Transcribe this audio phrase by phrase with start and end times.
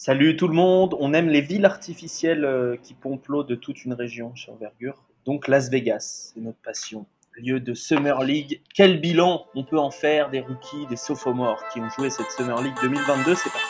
[0.00, 3.84] Salut tout le monde, on aime les villes artificielles euh, qui pompent l'eau de toute
[3.84, 5.02] une région chez Envergure.
[5.24, 7.04] Donc Las Vegas, c'est notre passion.
[7.34, 8.62] Lieu de Summer League.
[8.72, 12.62] Quel bilan on peut en faire des rookies, des sophomores qui ont joué cette Summer
[12.62, 13.66] League 2022 C'est parti.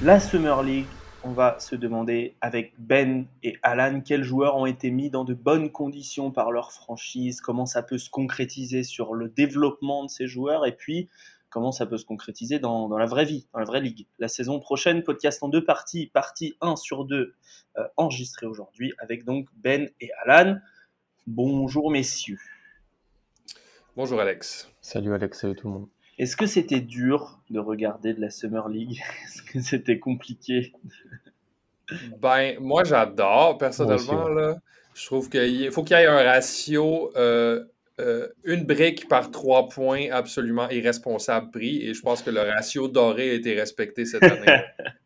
[0.00, 0.86] La Summer League,
[1.26, 5.34] on va se demander avec Ben et Alan quels joueurs ont été mis dans de
[5.34, 10.28] bonnes conditions par leur franchise, comment ça peut se concrétiser sur le développement de ces
[10.28, 11.08] joueurs et puis
[11.50, 14.06] comment ça peut se concrétiser dans, la vraie vie, dans la vraie ligue.
[14.20, 17.34] La saison prochaine, podcast en deux parties, partie 1 sur 2
[17.78, 20.58] euh, enregistrée aujourd'hui avec donc Ben et Alan.
[21.26, 22.38] Bonjour messieurs.
[23.96, 24.70] Bonjour Alex.
[24.80, 25.88] Salut Alex, salut tout le monde.
[26.18, 29.02] Est-ce que c'était dur de regarder de la Summer League?
[29.24, 30.72] Est-ce que c'était compliqué?
[32.20, 34.28] Ben, moi j'adore personnellement.
[34.28, 34.56] là,
[34.94, 37.64] je trouve qu'il faut qu'il y ait un ratio, euh,
[38.00, 41.82] euh, une brique par trois points absolument irresponsable pris.
[41.82, 44.64] Et je pense que le ratio doré a été respecté cette année.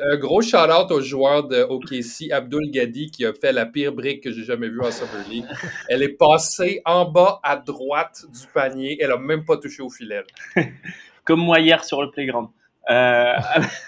[0.00, 4.24] Un gros shout-out au joueur de OKC, Abdul Gadi, qui a fait la pire brique
[4.24, 5.46] que j'ai jamais vue en Summer League.
[5.88, 8.98] Elle est passée en bas à droite du panier.
[9.00, 10.22] Elle a même pas touché au filet.
[11.24, 12.48] Comme moi hier sur le playground.
[12.90, 13.34] Euh,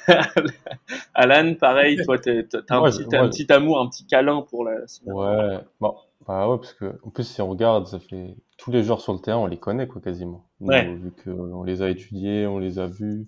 [1.14, 4.76] Alan, pareil, toi, tu as, un, petit, amour, un petit câlin pour la.
[5.04, 5.94] Ouais, bon,
[6.26, 9.12] bah ouais, parce que en plus, si on regarde, ça fait tous les joueurs sur
[9.12, 10.46] le terrain, on les connaît quoi, quasiment.
[10.60, 10.86] Ouais.
[10.86, 13.26] vu qu'on les a étudiés, on les a vus.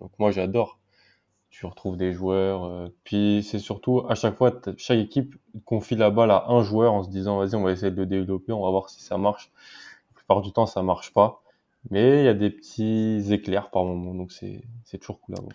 [0.00, 0.78] Donc moi, j'adore
[1.58, 2.64] tu retrouves des joueurs.
[2.64, 6.92] Euh, puis c'est surtout à chaque fois, chaque équipe confie la balle à un joueur
[6.92, 9.16] en se disant vas-y, on va essayer de le développer, on va voir si ça
[9.16, 9.50] marche.
[10.10, 11.42] La plupart du temps, ça marche pas.
[11.90, 15.52] Mais il y a des petits éclairs par moment, donc c'est toujours cool à voir.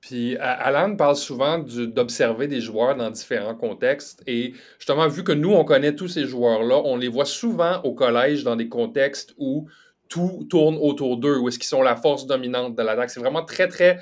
[0.00, 4.22] Puis Alan parle souvent d'observer des joueurs dans différents contextes.
[4.26, 7.92] Et justement, vu que nous, on connaît tous ces joueurs-là, on les voit souvent au
[7.92, 9.68] collège dans des contextes où
[10.08, 13.10] tout tourne autour d'eux, où est-ce qu'ils sont la force dominante de l'attaque.
[13.10, 13.98] C'est vraiment très, très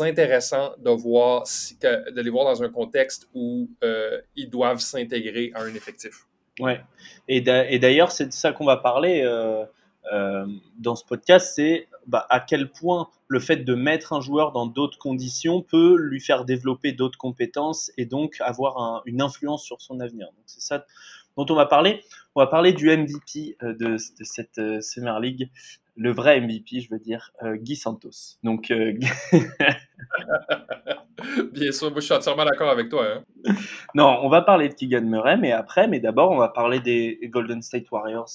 [0.00, 1.44] intéressant de, voir,
[1.82, 6.26] de les voir dans un contexte où euh, ils doivent s'intégrer à un effectif.
[6.60, 6.80] Ouais.
[7.28, 9.64] Et d'ailleurs, c'est de ça qu'on va parler euh,
[10.12, 10.46] euh,
[10.78, 14.66] dans ce podcast, c'est bah, à quel point le fait de mettre un joueur dans
[14.66, 19.98] d'autres conditions peut lui faire développer d'autres compétences et donc avoir une influence sur son
[19.98, 20.28] avenir.
[20.28, 20.86] Donc c'est ça
[21.36, 22.02] dont on va parler.
[22.34, 25.50] On va parler du MVP euh, de, cette euh, Summer League,
[25.96, 28.36] le vrai MVP, je veux dire, euh, Guy Santos.
[28.42, 28.70] Donc,
[31.52, 33.06] bien sûr, moi je suis entièrement d'accord avec toi.
[33.06, 33.24] Hein.
[33.94, 37.18] Non, on va parler de Keegan Murray, mais après, mais d'abord, on va parler des
[37.24, 38.28] Golden State Warriors.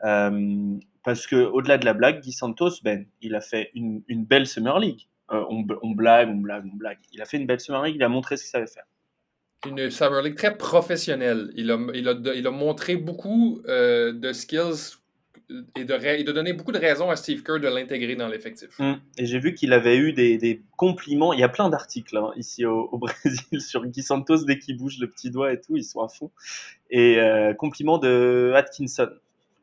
[0.00, 4.78] parce que au-delà de la blague, Guy Santos, ben, il a fait une, belle Summer
[4.78, 5.08] League.
[5.30, 6.98] on, on, blague, on blague, on blague.
[7.12, 8.84] Il a fait une belle Summer League, il a montré ce qu'il savait faire
[9.66, 11.52] une League très professionnelle.
[11.56, 14.98] Il a, il a, il a montré beaucoup euh, de skills
[15.76, 18.80] et de, de donner beaucoup de raisons à Steve Kerr de l'intégrer dans l'effectif.
[18.80, 18.98] Hum.
[19.18, 21.32] Et j'ai vu qu'il avait eu des, des, compliments.
[21.32, 24.98] Il y a plein d'articles hein, ici au, Brésil sur Guy Santos dès qu'il bouge
[24.98, 26.30] le petit doigt et tout, ils sont à fond.
[26.90, 29.10] Et euh, compliments de Atkinson.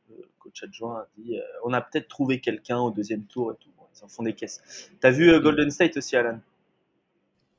[0.10, 3.56] Le coach adjoint a dit euh, on a peut-être trouvé quelqu'un au deuxième tour et
[3.64, 3.70] tout.
[3.96, 4.90] ils en font des caisses.
[5.00, 6.40] T'as vu Golden State aussi, Alan?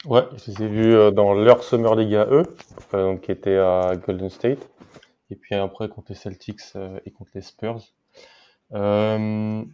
[0.05, 2.43] Ouais, je les ai vus euh, dans leur Summer League à eux,
[2.93, 4.69] donc, qui était à Golden State,
[5.31, 7.81] et puis après contre les Celtics euh, et contre les Spurs.
[8.73, 9.65] Euh,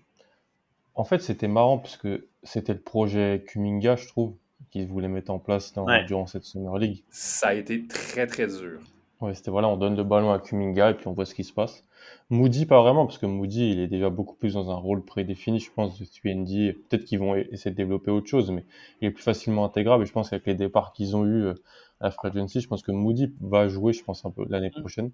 [0.94, 4.34] en fait, c'était marrant parce que c'était le projet Kuminga, je trouve,
[4.71, 7.05] qu'ils voulaient mettre en place dans, durant cette Summer League.
[7.10, 8.81] Ça a été très très dur.
[9.21, 11.43] Ouais, c'était voilà, on donne le ballon à Kuminga et puis on voit ce qui
[11.43, 11.84] se passe.
[12.31, 15.59] Moody, pas vraiment, parce que Moody, il est déjà beaucoup plus dans un rôle prédéfini,
[15.59, 16.75] je pense, de TND.
[16.89, 18.65] Peut-être qu'ils vont essayer de développer autre chose, mais
[19.01, 20.05] il est plus facilement intégrable.
[20.05, 21.55] Et je pense qu'avec les départs qu'ils ont eu euh,
[22.01, 24.71] à la Free Agency, je pense que Moody va jouer, je pense, un peu l'année
[24.77, 24.81] mm.
[24.81, 25.11] prochaine.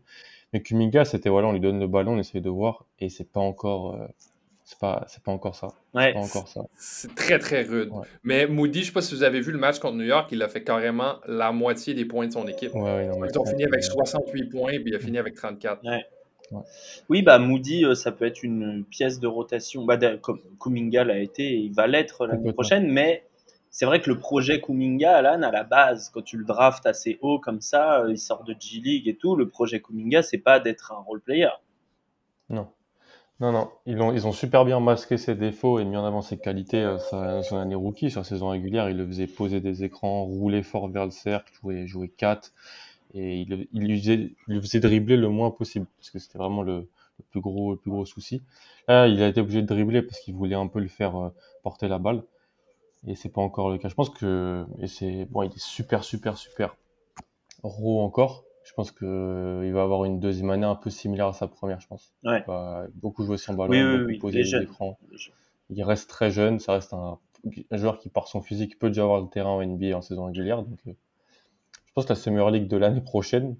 [0.52, 3.30] Mais Kuminga, c'était voilà, on lui donne le ballon, on essaie de voir, et c'est
[3.30, 3.96] pas encore.
[4.64, 5.68] C'est pas, c'est pas encore ça.
[5.92, 6.62] Ouais, pas encore ça.
[6.74, 7.90] C'est très, très rude.
[8.22, 10.42] Mais Moody, je sais pas si vous avez vu le match contre New York, il
[10.42, 12.74] a fait carrément la moitié des points de son équipe.
[12.74, 15.82] Ouais, Ils ont fini avec 68 points, puis il a fini avec 34.
[17.08, 19.84] Oui, bah Moody, euh, ça peut être une pièce de rotation.
[19.84, 23.24] Bah, comme Kuminga l'a été, il va l'être l'année prochaine, mais
[23.70, 27.18] c'est vrai que le projet Kuminga, Alan, à la base, quand tu le draftes assez
[27.20, 30.60] haut comme ça, euh, il sort de G-League et tout, le projet Kuminga, c'est pas
[30.60, 31.50] d'être un role player.
[32.48, 32.68] Non.
[33.40, 36.22] Non, non, ils ont, ils ont super bien masqué ses défauts et mis en avant
[36.22, 38.08] ses qualités euh, son année rookie.
[38.10, 41.86] La saison régulière, il le faisait poser des écrans, rouler fort vers le cercle, jouer,
[41.86, 42.52] jouer 4
[43.14, 46.88] et il, il, faisait, il, faisait, dribbler le moins possible parce que c'était vraiment le,
[47.18, 48.42] le, plus gros le plus gros souci.
[48.88, 51.28] Là, il a été obligé de dribbler parce qu'il voulait un peu le faire euh,
[51.62, 52.22] porter la balle.
[53.06, 53.88] Et c'est pas encore le cas.
[53.88, 56.76] Je pense que, et c'est, bon, il est super, super, super
[57.62, 58.44] raw encore.
[58.74, 61.46] Je pense que euh, il va avoir une deuxième année un peu similaire à sa
[61.46, 62.12] première, je pense.
[62.24, 62.40] Ouais.
[62.40, 64.98] Il va beaucoup jouer son ballon, Oui, oui, beaucoup oui, poser les écrans.
[65.70, 67.18] Il reste très jeune, ça reste un,
[67.70, 70.24] un joueur qui, par son physique, peut déjà avoir le terrain en NBA en saison
[70.26, 70.62] régulière.
[70.64, 70.92] Donc, euh,
[71.86, 73.54] je pense que la Summer League de l'année prochaine,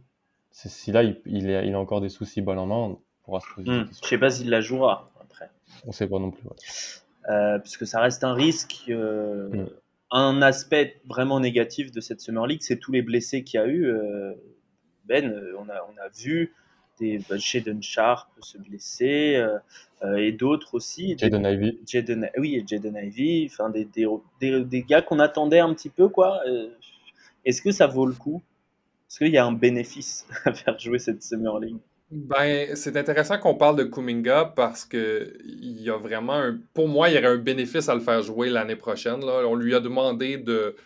[0.51, 2.99] c'est si là, il, il, a, il a encore des soucis balle en main, on
[3.25, 3.85] pourra se poser Hmm.
[3.87, 4.05] questions.
[4.05, 5.49] Je sais pas s'il la jouera après.
[5.87, 6.43] On sait pas non plus.
[6.49, 6.57] ouais.
[7.31, 8.87] Euh, puisque ça reste un risque.
[8.89, 9.67] euh, Mm.
[10.11, 13.67] Un aspect vraiment négatif de cette Summer League, c'est tous les blessés qu'il y a
[13.67, 13.89] eu.
[15.07, 16.53] Ben, euh, on a, on a vu
[16.99, 19.59] des bah, Shaden Sharp se blesser euh,
[20.03, 21.17] euh, et d'autres aussi.
[21.19, 24.07] Jaden Ivey, Jaden, oui, et Jaden Ivey, enfin des, des,
[24.41, 26.41] des, des gars qu'on attendait un petit peu, quoi.
[26.47, 26.69] Euh,
[27.45, 28.43] Est-ce que ça vaut le coup?
[29.09, 31.79] Est-ce qu'il y a un bénéfice à faire jouer cette Summer League
[32.11, 36.89] Ben, c'est intéressant qu'on parle de Kuminga parce que il y a vraiment un, pour
[36.89, 39.21] moi, il y aurait un bénéfice à le faire jouer l'année prochaine.
[39.21, 39.47] Là.
[39.47, 40.77] On lui a demandé de,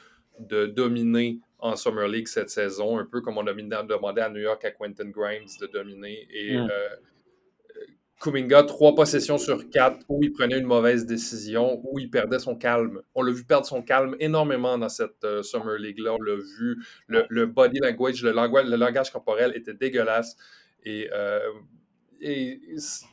[0.41, 4.40] de dominer en Summer League cette saison, un peu comme on a demandé à New
[4.40, 6.26] York à Quentin Grimes de dominer.
[6.32, 6.69] Et Mm.
[6.70, 6.88] euh,
[8.20, 12.56] Kuminga, trois possessions sur quatre où il prenait une mauvaise décision, où il perdait son
[12.56, 13.00] calme.
[13.14, 16.14] On l'a vu perdre son calme énormément dans cette euh, Summer League-là.
[16.14, 16.84] On l'a vu.
[17.06, 20.37] Le, le body language, le langage, le langage corporel était dégueulasse.
[20.84, 21.40] Et, euh,
[22.20, 23.06] et c-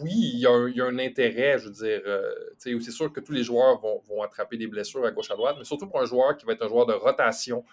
[0.00, 2.02] oui, il y, a un, il y a un intérêt, je veux dire.
[2.06, 5.36] euh, c'est sûr que tous les joueurs vont, vont attraper des blessures à gauche à
[5.36, 7.64] droite, mais surtout pour un joueur qui va être un joueur de rotation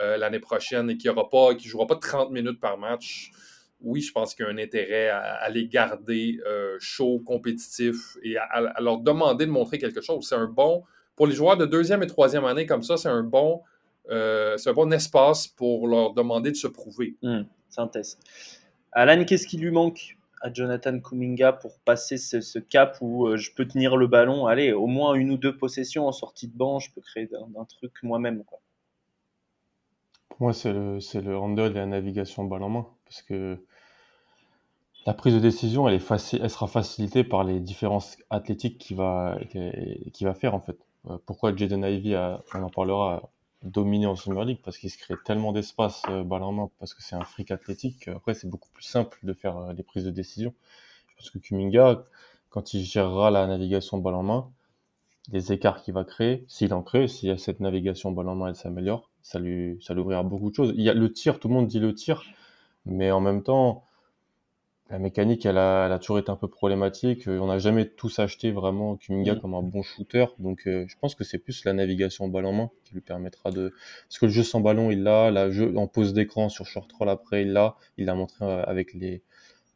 [0.00, 1.14] euh, l'année prochaine et qui ne
[1.58, 3.30] jouera pas 30 minutes par match.
[3.80, 8.16] Oui, je pense qu'il y a un intérêt à, à les garder euh, chauds, compétitifs
[8.22, 10.26] et à, à leur demander de montrer quelque chose.
[10.28, 10.82] C'est un bon,
[11.16, 13.62] pour les joueurs de deuxième et troisième année comme ça, c'est un bon,
[14.08, 17.16] c'est un bon espace pour leur demander de se prouver.
[17.76, 18.18] Un test.
[18.92, 20.17] Alan, qu'est-ce qui lui manque?
[20.40, 24.72] À Jonathan Kuminga pour passer ce, cap où euh, je peux tenir le ballon Allez,
[24.72, 27.92] au moins une ou deux possessions en sortie de banc, je peux créer un, truc
[28.02, 28.44] moi-même.
[30.28, 32.86] Pour moi, c'est le, c'est le handle et la navigation balle en main.
[33.04, 33.58] Parce que
[35.06, 38.96] la prise de décision, elle, est facile, elle sera facilitée par les différences athlétiques qu'il
[38.96, 40.78] va, qu'il va faire, en fait.
[41.08, 43.30] Euh, Pourquoi Jaden Ivey, a, on en parlera,
[43.64, 46.70] a dominé en Summer League Parce qu'il se crée tellement d'espace euh, balle en main,
[46.78, 48.08] parce que c'est un fric athlétique.
[48.08, 50.54] Après, c'est beaucoup plus simple de faire euh, les prises de décision.
[51.16, 52.04] Pense que Kuminga,
[52.48, 54.50] quand il gérera la navigation balle en main,
[55.32, 58.36] les écarts qu'il va créer, s'il en crée, s'il y a cette navigation balle en
[58.36, 60.72] main, elle s'améliore, ça lui, ça lui ouvrira beaucoup de choses.
[60.76, 62.22] Il y a le tir, tout le monde dit le tir,
[62.86, 63.84] mais en même temps,
[64.90, 67.28] la mécanique, elle a, elle a toujours été un peu problématique.
[67.28, 69.40] Euh, On n'a jamais tous acheté vraiment Kuminga Mm.
[69.40, 72.52] comme un bon shooter, donc euh, je pense que c'est plus la navigation balle en
[72.52, 73.74] main qui lui permettra de,
[74.08, 76.90] parce que le jeu sans ballon, il l'a, la jeu en pause d'écran sur short
[76.92, 79.22] roll après, il l'a, il l'a montré euh, avec les,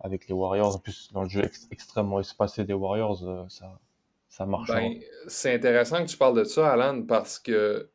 [0.00, 0.76] avec les Warriors.
[0.76, 3.18] En plus, dans le jeu ex- extrêmement espacé des Warriors,
[3.50, 3.78] ça,
[4.28, 4.80] ça marchera.
[4.80, 4.98] Ben,
[5.28, 7.90] c'est intéressant que tu parles de ça, Alan, parce que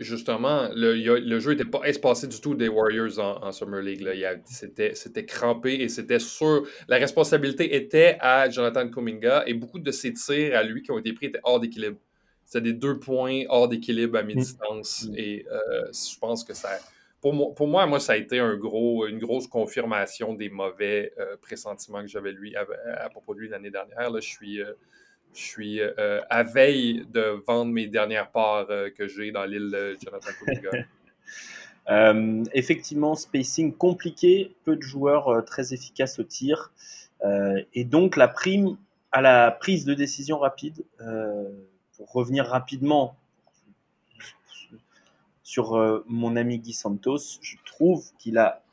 [0.00, 4.06] justement, le, jeu n'était pas espacé du tout des Warriors en, en Summer League.
[4.44, 6.66] C'était crampé et c'était sûr.
[6.88, 10.98] La responsabilité était à Jonathan Kuminga et beaucoup de ses tirs à lui qui ont
[10.98, 11.98] été pris étaient hors d'équilibre.
[12.44, 15.06] C'était des deux points hors d'équilibre à mi-distance.
[15.08, 15.14] Mm.
[15.16, 16.70] Et euh, je pense que ça.
[17.20, 21.12] Pour moi, pour moi, moi, ça a été un gros, une grosse confirmation des mauvais
[21.18, 22.66] euh, pressentiments que j'avais lui, à,
[22.98, 24.10] à propos de lui l'année dernière.
[24.10, 24.60] Là, je suis.
[24.60, 24.72] euh,
[25.36, 29.70] je suis euh, à veille de vendre mes dernières parts euh, que j'ai dans l'île
[29.70, 30.70] de Jonathan Kuminga.
[31.88, 36.72] Euh, effectivement, spacing compliqué, peu de joueurs très efficaces au tir.
[37.74, 38.76] Et donc, la prime
[39.12, 40.82] à la prise de décision rapide,
[41.96, 43.14] pour revenir rapidement
[45.44, 48.64] sur mon ami Guy Santos, je trouve qu'il a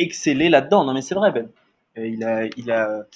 [0.00, 0.84] excellé là-dedans.
[0.84, 1.48] Non, mais c'est vrai, Ben.
[1.96, 3.06] Il, a, il, a,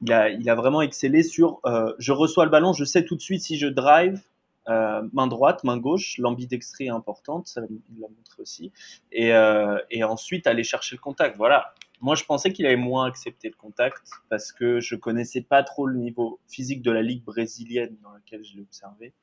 [0.00, 3.42] il, a, vraiment excellé sur euh, je reçois le ballon, je sais tout de suite
[3.42, 4.20] si je drive,
[4.68, 8.72] euh, main droite, main gauche, l'ambidextrie est importante, ça il l'a montré aussi,
[9.12, 11.36] et, euh, et ensuite aller chercher le contact.
[11.36, 11.74] Voilà.
[12.00, 15.86] Moi, je pensais qu'il avait moins accepté le contact parce que je connaissais pas trop
[15.86, 19.14] le niveau physique de la ligue brésilienne dans laquelle je l'ai observé.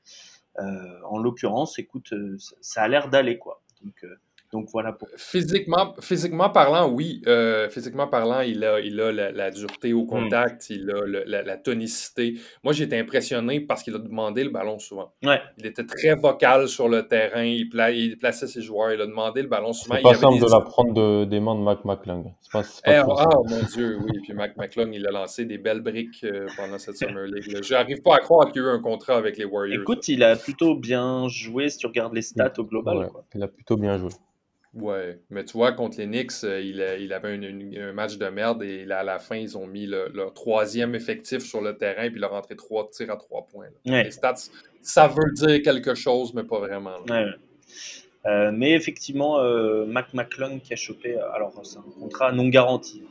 [0.58, 2.14] En l'occurrence, écoute,
[2.60, 3.62] ça, a l'air d'aller quoi.
[3.84, 4.04] Donc,
[4.52, 5.08] donc voilà pour.
[5.18, 7.22] Physiquement, physiquement parlant, oui.
[7.28, 11.24] Euh, physiquement parlant, il a, il a la, la dureté au contact, il a le-
[11.26, 12.36] la, la tonicité.
[12.64, 15.14] Moi, j'ai été impressionné parce qu'il a demandé le ballon souvent.
[15.24, 15.40] Ouais.
[15.58, 19.06] Il était très vocal sur le terrain, il, pla- il plaçait ses joueurs, il a
[19.06, 19.96] demandé le ballon souvent.
[19.96, 21.86] C'est Il pas y avait simple des- de la prendre de- des mains de Mac
[21.86, 22.34] McClung.
[22.42, 23.08] C'est pas, simple.
[23.50, 24.12] mon Dieu, oui.
[24.24, 27.58] Puis Mac McClung, il a lancé des belles briques euh, pendant cette Summer League.
[27.64, 29.82] J'arrive pas à croire qu'il y a eu un contrat avec les Warriors.
[29.82, 32.98] Écoute, il a plutôt bien joué si tu regardes les stats au global.
[32.98, 33.24] Ouais, quoi.
[33.34, 34.10] il a plutôt bien joué.
[34.74, 38.64] Ouais, mais tu vois, contre les Knicks, euh, il, il avait un match de merde
[38.64, 42.32] et à la fin, ils ont mis leur troisième effectif sur le terrain puis leur
[42.32, 43.68] rentré trois tirs à trois points.
[43.84, 44.36] Les stats,
[44.82, 46.96] ça veut dire quelque chose, mais pas vraiment.
[48.28, 52.48] Euh, mais effectivement, euh, Mac McClung qui a chopé, euh, alors c'est un contrat non
[52.50, 53.04] garanti.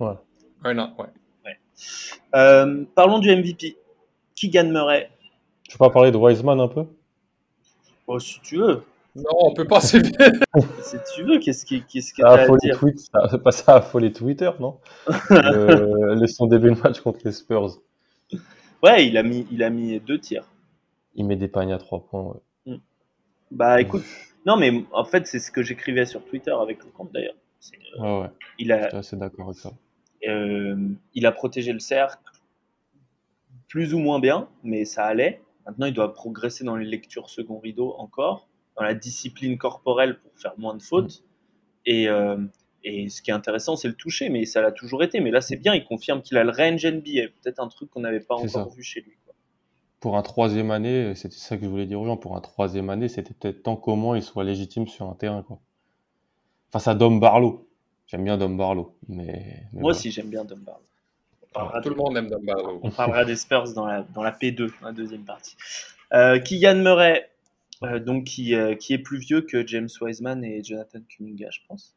[0.00, 0.14] Ouais.
[0.64, 2.84] Un an, ouais.
[2.94, 3.76] parlons du MVP.
[4.34, 5.10] Qui gagne Murray
[5.68, 6.84] Tu veux pas parler de Wiseman un peu?
[8.06, 8.82] Oh, Si tu veux.
[9.16, 10.18] Non, on peut passer vite.
[10.82, 13.72] si tu veux, qu'est-ce qui qu'est-ce que tu as à dire tweet, Ça pas ça
[13.72, 14.78] à affoler Twitter, non
[15.30, 17.78] le, Son début de match contre les Spurs.
[18.82, 20.44] Ouais, il a mis, il a mis deux tirs.
[21.14, 22.22] Il met des paniers à trois points.
[22.24, 22.74] Ouais.
[22.74, 22.80] Hmm.
[23.50, 24.04] Bah écoute,
[24.44, 27.36] non mais en fait c'est ce que j'écrivais sur Twitter avec le compte d'ailleurs.
[27.98, 28.30] Euh, ouais, ouais.
[28.58, 29.72] Il a, assez d'accord avec ça.
[30.28, 30.76] Euh,
[31.14, 32.18] il a protégé le cercle
[33.68, 35.40] plus ou moins bien, mais ça allait.
[35.66, 38.46] Maintenant, il doit progresser dans les lectures second rideau encore
[38.76, 41.22] dans la discipline corporelle pour faire moins de fautes.
[41.84, 42.38] Et, euh,
[42.84, 45.20] et ce qui est intéressant, c'est le toucher, mais ça l'a toujours été.
[45.20, 48.00] Mais là, c'est bien, il confirme qu'il a le range NBA, peut-être un truc qu'on
[48.00, 49.12] n'avait pas encore vu chez lui.
[49.98, 52.90] Pour un troisième année, c'était ça que je voulais dire aux gens, pour un troisième
[52.90, 55.42] année, c'était peut-être tant qu'au moins il soit légitime sur un terrain.
[55.42, 55.58] Quoi.
[56.70, 57.68] Face à Dom Barlow.
[58.06, 58.94] J'aime bien Dom Barlow.
[59.08, 60.82] Mais, Moi aussi, j'aime bien Dom Barlow.
[61.82, 62.78] Tout le monde aime Dom Barlow.
[62.82, 65.56] On parlera des Spurs dans la, dans la P2, la deuxième partie.
[66.12, 67.28] Euh, Kylian Murray,
[67.82, 71.60] euh, donc qui, euh, qui, est plus vieux que James Wiseman et Jonathan Kuminga, je
[71.68, 71.94] pense,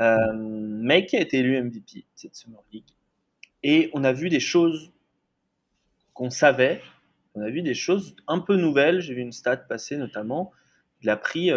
[0.00, 2.84] euh, mais qui a été élu MVP cette Summer League.
[3.64, 4.92] Et on a vu des choses
[6.14, 6.80] qu'on savait,
[7.34, 9.00] on a vu des choses un peu nouvelles.
[9.00, 10.52] J'ai vu une stat passer notamment.
[11.02, 11.50] Il a pris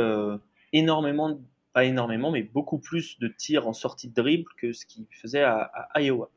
[0.73, 1.39] énormément,
[1.71, 5.43] pas énormément, mais beaucoup plus de tirs en sortie de dribble que ce qu'il faisait
[5.43, 6.29] à Iowa.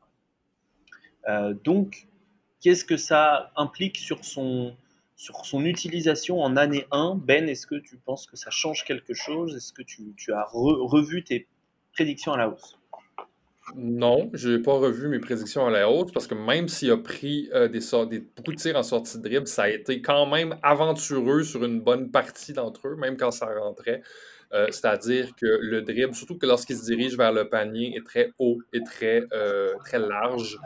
[1.65, 2.07] donc,
[2.61, 4.77] qu'est-ce que ça implique sur son,
[5.23, 9.15] sur son utilisation en année 1, Ben, est-ce que tu penses que ça change quelque
[9.15, 9.55] chose?
[9.55, 11.47] Est-ce que tu, as revu tes
[11.93, 12.77] prédictions à la hausse?
[13.77, 16.97] Non, je n'ai pas revu mes prédictions à la hausse parce que même s'il a
[16.97, 17.79] pris euh, des,
[18.11, 21.63] des, beaucoup de tirs en sortie de dribble, ça a été quand même aventureux sur
[21.65, 24.03] une bonne partie d'entre eux, même quand ça rentrait.
[24.53, 28.33] Euh, c'est-à-dire que le dribble, surtout que lorsqu'il se dirige vers le panier, est très
[28.41, 30.59] haut et très, euh, très large.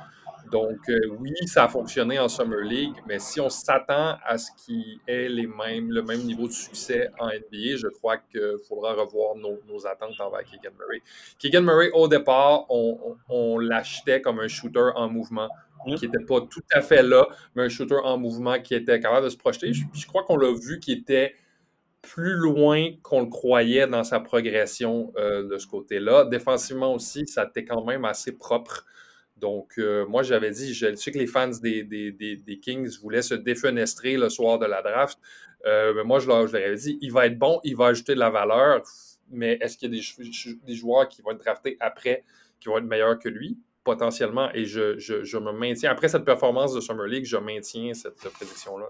[0.50, 4.50] Donc, euh, oui, ça a fonctionné en Summer League, mais si on s'attend à ce
[4.56, 8.92] qu'il ait les mêmes, le même niveau de succès en NBA, je crois qu'il faudra
[8.94, 11.02] revoir nos, attentes envers Keegan Murray.
[11.38, 15.48] Keegan Murray, au départ, on, l'achetait comme un shooter en mouvement
[15.86, 15.94] mm.
[15.96, 19.24] qui n'était pas tout à fait là, mais un shooter en mouvement qui était capable
[19.24, 19.72] de se projeter.
[19.72, 21.34] Je, crois qu'on l'a vu qui était
[22.02, 26.24] plus loin qu'on le croyait dans sa progression euh, de ce côté-là.
[26.24, 28.86] Défensivement aussi, ça était quand même assez propre.
[29.36, 33.34] Donc, euh, moi, j'avais dit, je sais que les fans des, des, Kings voulaient se
[33.34, 35.18] défenestrer le soir de la draft.
[35.66, 38.18] Euh, mais moi, je leur, avais dit, il va être bon, il va ajouter de
[38.18, 38.82] la valeur,
[39.30, 42.24] mais est-ce qu'il y a des, joueurs qui vont être draftés après
[42.60, 43.58] qui vont être meilleurs que lui?
[43.84, 44.50] Potentiellement.
[44.54, 45.90] Et je, je, me maintiens.
[45.90, 48.86] Après cette performance de Summer League, je maintiens cette prédiction-là.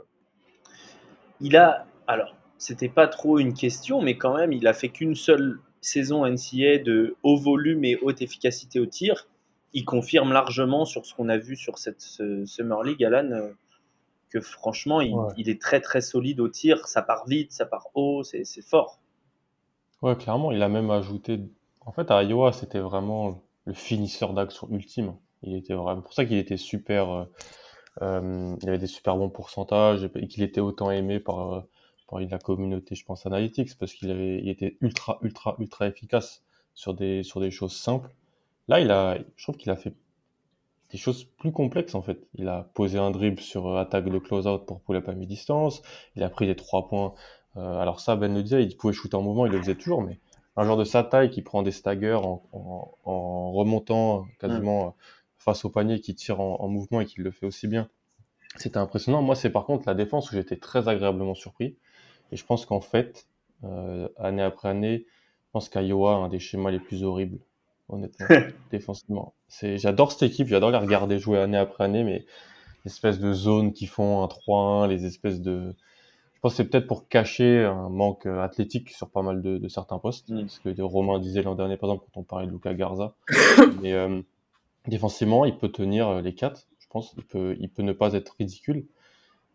[1.40, 1.86] Il a.
[2.06, 6.24] Alors, c'était pas trop une question, mais quand même, il a fait qu'une seule saison
[6.24, 9.26] NCA de haut volume et haute efficacité au tir
[9.72, 13.52] il confirme largement sur ce qu'on a vu sur cette Summer League, Alan, euh,
[14.30, 16.88] que franchement, il, est très très solide au tir.
[16.88, 19.00] Ça part vite, ça part haut, c'est fort.
[20.02, 21.40] Ouais, clairement, il a même ajouté.
[21.84, 25.14] En fait, à Iowa, c'était vraiment le finisseur d'action ultime.
[25.42, 27.10] Il était vraiment pour ça qu'il était super.
[27.10, 27.24] Euh,
[28.02, 31.64] euh, il avait des super bons pourcentages et qu'il était autant aimé par,
[32.08, 36.42] par la communauté, je pense, Analytics, parce qu'il avait, il était ultra, ultra, ultra efficace
[36.74, 38.14] sur des, sur des choses simples.
[38.68, 39.94] Là, il a, je trouve qu'il a fait
[40.90, 42.18] des choses plus complexes en fait.
[42.34, 45.82] Il a posé un dribble sur euh, attaque de close-out pour pull-up à mi-distance.
[46.16, 47.14] Il a pris des trois points.
[47.56, 50.02] Euh, alors ça, Ben le disait, il pouvait shooter en mouvement, il le faisait toujours,
[50.02, 50.20] mais
[50.56, 52.42] un genre de sa taille qui prend des staggers en,
[53.52, 54.96] remontant quasiment
[55.38, 57.88] face au panier, qui tire en, mouvement et qui le fait aussi bien.
[58.56, 59.22] C'était impressionnant.
[59.22, 61.76] Moi, c'est par contre la défense où j'étais très agréablement surpris.
[62.32, 63.28] Et je pense qu'en fait,
[63.64, 65.04] euh, année après année,
[65.46, 67.38] je pense qu'Iowa a un des schémas les plus horribles
[67.88, 68.26] honnêtement,
[68.70, 69.34] défensivement.
[69.48, 72.26] C'est, j'adore cette équipe, j'adore les regarder jouer année après année, mais
[72.86, 75.74] espèces de zones qui font un 3-1, les espèces de...
[76.34, 79.68] Je pense que c'est peut-être pour cacher un manque euh, athlétique sur pas mal de,
[79.68, 80.48] certains postes, mm.
[80.48, 83.14] ce que Romain disait l'an dernier, par exemple, quand on parlait de Luca Garza.
[83.82, 84.22] mais euh,
[84.86, 87.14] défensivement, il peut tenir euh, les quatre, je pense.
[87.16, 88.86] Il peut, il peut ne pas être ridicule.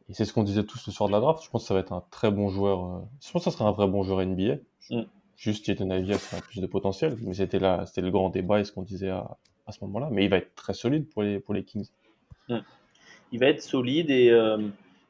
[0.10, 1.44] Et c'est ce qu'on disait tous le soir de la draft.
[1.44, 3.04] Je pense que ça va être un très bon joueur.
[3.22, 4.56] Je pense que ça sera un vrai bon joueur NBA.
[4.90, 5.04] Mm.
[5.42, 8.64] Juste, Jaden Ivey a plus de potentiel, mais c'était là, c'était le grand débat et
[8.64, 10.10] ce qu'on disait à, à ce moment-là.
[10.12, 11.88] Mais il va être très solide pour les, pour les Kings.
[12.48, 12.60] Hmm.
[13.32, 14.60] Il va être solide et euh,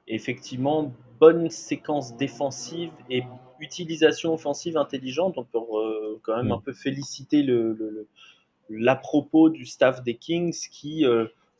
[0.07, 3.23] effectivement, bonne séquence défensive et
[3.59, 5.37] utilisation offensive intelligente.
[5.37, 5.59] On peut
[6.21, 6.51] quand même mm.
[6.53, 8.07] un peu féliciter le,
[8.69, 11.05] l'à propos du staff des Kings qui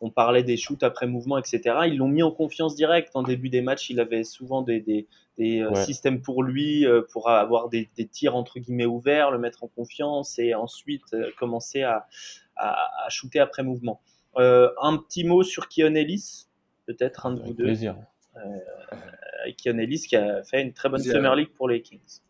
[0.02, 1.62] on parlait des shoots après mouvement, etc.
[1.88, 3.12] Ils l'ont mis en confiance directe.
[3.16, 5.08] En début des matchs, il avait souvent des,
[5.62, 9.68] euh, systèmes pour lui, euh, pour avoir des, tirs entre guillemets ouverts, le mettre en
[9.68, 12.08] confiance et ensuite euh, commencer à,
[13.10, 14.02] shooter après mouvement.
[14.36, 16.48] un petit mot sur Kion Ellis,
[16.86, 17.64] peut-être un de vous deux.
[17.64, 17.96] plaisir.
[19.58, 22.22] Kion Ellis qui a fait une très bonne Summer League pour les Kings.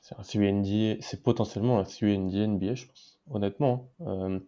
[0.00, 3.88] C'est un c'est potentiellement un CUND NBA, je pense, honnêtement.
[4.04, 4.40] Hein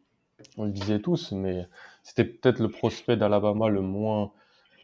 [0.56, 1.66] on le disait tous, mais
[2.02, 4.32] c'était peut-être le prospect d'Alabama le moins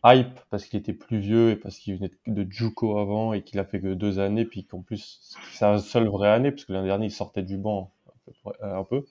[0.05, 3.59] hype parce qu'il était plus vieux et parce qu'il venait de Juco avant et qu'il
[3.59, 6.73] a fait que deux années, puis qu'en plus, c'est sa seule vraie année, parce que
[6.73, 7.93] l'année dernière, il sortait du banc
[8.63, 9.05] un peu.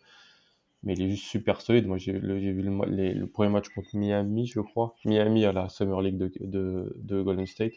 [0.84, 1.88] Mais il est juste super solide.
[1.88, 4.96] Moi, j'ai vu le, premier match contre Miami, je crois.
[5.04, 6.32] Miami à la Summer League de,
[6.96, 7.74] de, Golden State.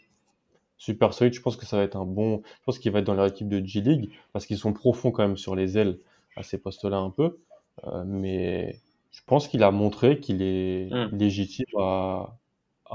[0.77, 1.33] Super solide.
[1.33, 2.41] Je pense que ça va être un bon.
[2.45, 5.11] Je pense qu'il va être dans leur équipe de G League parce qu'ils sont profonds
[5.11, 5.99] quand même sur les ailes
[6.37, 7.37] à ces postes-là un peu.
[7.85, 8.79] Euh, mais
[9.11, 11.15] je pense qu'il a montré qu'il est hmm.
[11.15, 12.37] légitime à,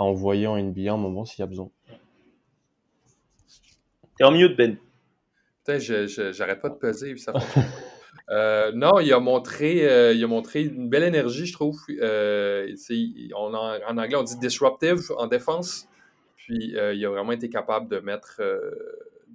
[0.03, 1.71] envoyer en NBA un moment s'il y a besoin.
[4.17, 4.77] T'es en mieux de Ben.
[5.59, 7.33] Putain, j'arrête pas de peser, ça
[8.31, 11.79] euh, non, il a montré, euh, il a montré une belle énergie, je trouve.
[11.91, 15.89] on en anglais, on dit disruptive en défense.
[16.37, 18.41] Puis il a vraiment été capable de mettre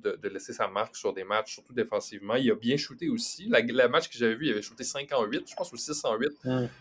[0.04, 2.36] de, laisser sa marque sur des matchs, surtout défensivement.
[2.36, 3.48] Il a bien shooté aussi.
[3.48, 5.78] La, le match que j'avais vu, il avait shooté 5 en 8, je pense, ou
[5.78, 6.30] 6 en 8.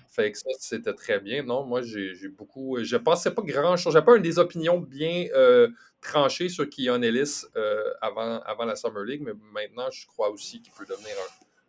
[0.08, 1.42] Fait que ça, c'était très bien.
[1.42, 2.78] Non, moi, j'ai beaucoup.
[2.82, 3.92] Je pensais pas grand-chose.
[3.92, 5.68] J'avais pas des opinions bien euh,
[6.00, 10.60] tranchées sur Keon Ellis euh, avant, avant la Summer League, mais maintenant, je crois aussi
[10.60, 11.14] qu'il peut devenir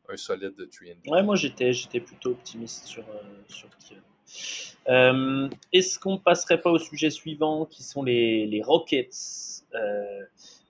[0.09, 5.49] un, solide de 3 Ouais, moi, j'étais plutôt optimiste sur, euh, sur Keon.
[5.71, 9.09] Est-ce qu'on passerait pas au sujet suivant qui sont les, les Rockets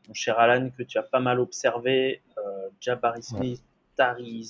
[0.08, 3.62] mon cher Alan, que tu as pas mal observé, euh, Jabari Smith,
[3.96, 4.50] Tari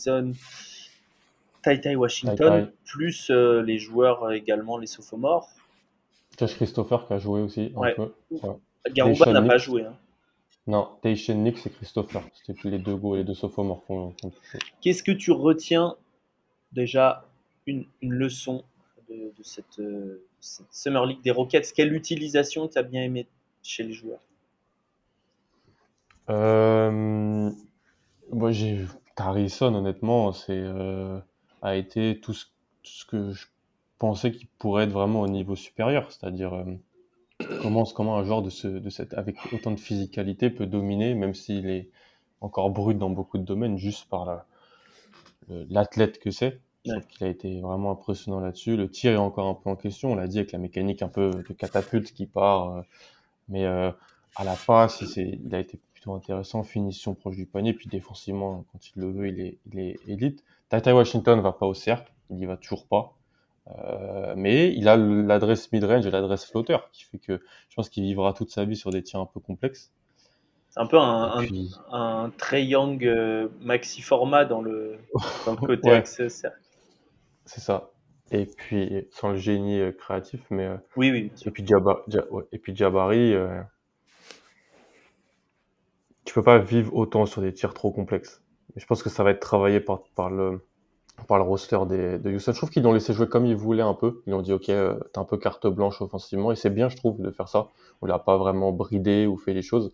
[1.61, 5.49] Tai Tai Washington, plus euh, les joueurs euh, également, les sophomores.
[6.37, 8.13] Josh Christopher qui a joué aussi un peu.
[8.91, 9.85] Garouba n'a pas joué.
[9.85, 9.95] Hein.
[10.65, 12.23] Non, Taishan Nick et Christopher.
[12.33, 13.83] C'était les deux go, les deux sophomores
[14.81, 15.95] Qu'est-ce que tu retiens
[16.71, 17.25] déjà
[17.67, 18.63] une, leçon
[19.09, 19.81] de, cette,
[20.39, 21.71] cette, Summer League des Rockets?
[21.73, 23.27] Quelle utilisation tu as bien aimé
[23.61, 24.21] chez les joueurs?
[26.29, 27.51] Euh,
[28.31, 28.85] moi, j'ai
[29.17, 31.19] Harrison, honnêtement, c'est euh,
[31.61, 32.45] a été tout ce,
[32.83, 33.47] ce, que je
[33.99, 36.65] pensais qu'il pourrait être vraiment au niveau supérieur, c'est-à-dire euh,
[37.61, 41.33] comment, comment un joueur de, ce, de cette, avec autant de physicalité peut dominer, même
[41.33, 41.89] s'il est
[42.41, 44.45] encore brut dans beaucoup de domaines, juste par
[45.49, 46.59] l'athlète que c'est.
[46.85, 48.75] Il a été vraiment impressionnant là-dessus.
[48.75, 51.07] Le tir est encore un peu en question, on l'a dit, avec la mécanique un
[51.07, 52.71] peu de catapulte qui part.
[52.71, 52.81] Euh,
[53.47, 55.79] mais à la passe, il a été
[56.11, 59.99] intéressant, finition proche du panier, puis défensivement, quand il le veut, il est, il est
[60.07, 60.43] élite.
[60.69, 63.13] Tata Washington va pas au cercle, il y va toujours pas.
[63.69, 68.03] Euh, mais il a l'adresse mid-range et l'adresse flotteur, qui fait que je pense qu'il
[68.03, 69.93] vivra toute sa vie sur des tirs un peu complexes.
[70.69, 71.45] C'est un peu un,
[71.91, 74.97] un, Trey Young euh, maxi format dans le,
[75.45, 76.57] dans le côté axe cercle.
[77.45, 77.91] C'est ça.
[78.31, 80.67] Et puis, sans le génie euh, créatif, mais.
[80.97, 81.31] oui, oui.
[81.45, 81.63] Et puis,
[82.51, 83.35] et puis Jabari,
[86.33, 88.41] tu peux pas vivre autant sur des tirs trop complexes.
[88.75, 90.61] je pense que ça va être travaillé par, par le
[91.27, 92.53] par le roster des, de Houston.
[92.53, 94.23] Je trouve qu'ils l'ont laissé jouer comme ils voulaient un peu.
[94.25, 96.51] Ils ont dit, OK, euh, t'as un peu carte blanche offensivement.
[96.51, 97.67] Et c'est bien, je trouve, de faire ça.
[98.01, 99.93] On l'a pas vraiment bridé ou fait les choses.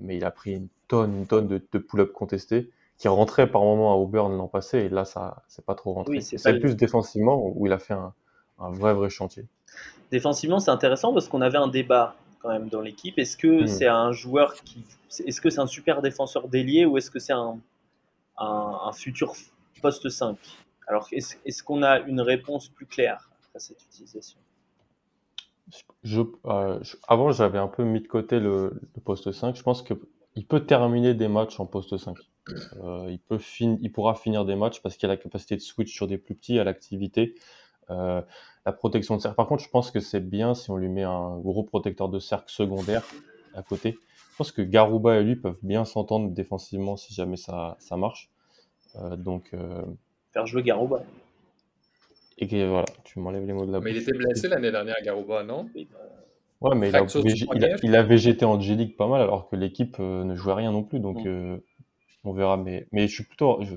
[0.00, 3.60] Mais il a pris une tonne, une tonne de, de pull-up contestés qui rentraient par
[3.60, 4.78] moment à Auburn l'an passé.
[4.78, 6.22] Et là, ça, c'est pas trop rentré.
[6.22, 8.14] c'est plus défensivement où il a fait un,
[8.58, 9.44] un vrai, vrai chantier.
[10.10, 13.18] Défensivement, c'est intéressant parce qu'on avait un débat quand même dans l'équipe.
[13.18, 13.66] Est-ce que hmm.
[13.66, 14.84] c'est un joueur qui,
[15.26, 17.58] est-ce que c'est un super défenseur délié ou est-ce que c'est un,
[18.38, 19.32] un, futur
[19.82, 20.36] poste 5
[20.86, 24.38] Alors, est-ce, qu'on a une réponse plus claire à cette utilisation?
[26.46, 29.56] Euh, je, avant, j'avais un peu mis de côté le, poste 5.
[29.56, 32.16] Je pense qu'il peut terminer des matchs en poste 5.
[32.82, 35.60] Euh, il, peut fin, il pourra finir des matchs parce qu'il a la capacité de
[35.60, 37.34] switch sur des plus petits à l'activité.
[37.90, 38.22] Euh,
[38.66, 39.36] la protection de cercle.
[39.36, 42.18] Par contre, je pense que c'est bien si on lui met un gros protecteur de
[42.18, 43.02] cercle secondaire
[43.54, 43.92] à côté.
[44.32, 48.30] Je pense que Garuba et lui peuvent bien s'entendre défensivement si jamais ça, ça marche.
[48.96, 49.82] Euh, donc euh,
[50.32, 51.02] faire jouer Garuba.
[52.36, 53.86] Et que, voilà, tu m'enlèves les mots de la bouche.
[53.86, 55.64] Mais il était blessé l'année dernière, Garuba, non?
[55.74, 55.80] Bah,
[56.60, 57.06] Ouais, mais il a,
[57.84, 60.98] il, a, végété en G-League pas mal alors que l'équipe ne jouait rien non plus.
[60.98, 61.60] Donc mm.
[62.24, 62.56] on verra.
[62.56, 63.58] Mais, mais je suis plutôt.
[63.62, 63.76] Je,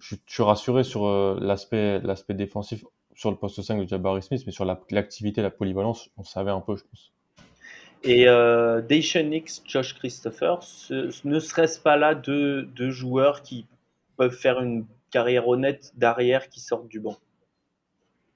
[0.00, 1.08] je, je suis rassuré sur
[1.40, 2.84] l'aspect l'aspect défensif
[3.20, 6.62] sur le poste 5 de Jabari Smith, mais sur l'activité, la, polyvalence, on savait un
[6.62, 7.12] peu, je pense.
[8.02, 8.80] Et euh,
[9.66, 10.60] Josh Christopher,
[11.24, 13.66] ne serait-ce pas là deux, deux joueurs qui
[14.16, 17.18] peuvent faire une carrière honnête d'arrière qui sortent du banc?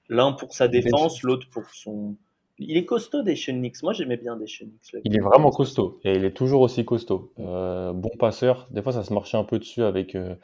[0.07, 2.15] L'un pour sa défense, l'autre pour son.
[2.57, 3.83] Il est costaud, Daishen Nix.
[3.83, 4.95] Moi, j'aimais bien Daishen Nix.
[5.03, 7.31] Il est vraiment costaud et il est toujours aussi costaud.
[7.39, 8.67] Euh, bon passeur.
[8.71, 10.35] Des fois, ça se marchait un peu dessus avec, euh,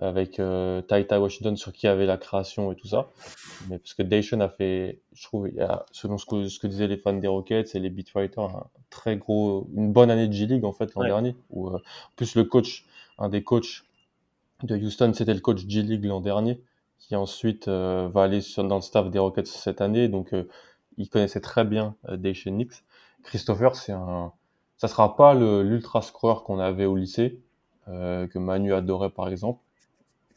[0.00, 3.10] avec euh, Taita Washington sur qui avait la création et tout ça.
[3.68, 5.48] Mais parce que Daishen a fait, je trouve,
[5.92, 9.16] selon ce que, ce que disaient les fans des Rockets et les Beatfighters, un très
[9.16, 11.36] gros, une bonne année de G-League en fait l'an dernier.
[11.50, 11.80] Où, en
[12.16, 12.86] plus, le coach,
[13.18, 13.84] un des coachs
[14.62, 16.60] de Houston, c'était le coach G-League l'an dernier
[16.98, 20.08] qui ensuite euh, va aller sur, dans le staff des Rockets cette année.
[20.08, 20.44] Donc, euh,
[20.98, 22.84] il connaissait très bien euh, Daishen Nix.
[23.22, 24.32] Christopher, c'est un,
[24.76, 27.40] ça sera pas l'ultra scoreur qu'on avait au lycée,
[27.86, 29.60] que Manu adorait par exemple,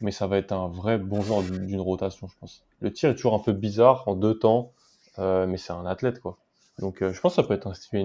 [0.00, 2.64] mais ça va être un vrai bon genre d'une rotation, je pense.
[2.80, 4.72] Le tir est toujours un peu bizarre en deux temps,
[5.18, 6.38] mais c'est un athlète quoi.
[6.78, 8.00] Donc, je pense que ça peut être un Steve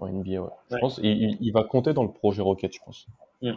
[0.00, 0.42] en NBA.
[0.42, 0.50] Ouais.
[0.70, 3.06] Je pense il, il, va compter dans le projet Rocket, je pense.
[3.40, 3.52] Mm.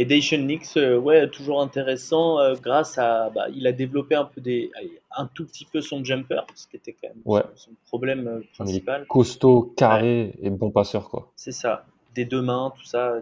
[0.00, 3.30] Et Dacian Nix, euh, ouais, toujours intéressant euh, grâce à.
[3.30, 4.70] Bah, il a développé un, peu des,
[5.10, 9.06] un tout petit peu son jumper, ce qui était quand même son, problème euh, principal.
[9.08, 11.32] costaud, carré et bon passeur, quoi.
[11.34, 11.84] C'est ça.
[12.14, 13.16] Des deux mains, tout ça.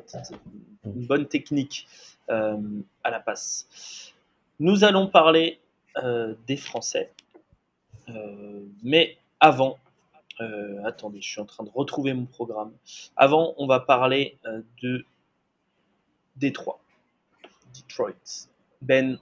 [0.85, 1.87] Une bonne technique
[2.29, 4.13] à la passe.
[4.61, 5.61] Nous allons parler
[6.47, 7.11] des Français.
[8.83, 9.79] mais avant,
[10.85, 12.73] attendez, je suis en train de retrouver mon programme.
[13.17, 14.39] Avant, on va parler
[14.83, 15.05] de
[16.37, 16.81] Détroit.
[17.75, 18.49] Detroit.
[18.83, 19.19] Ben,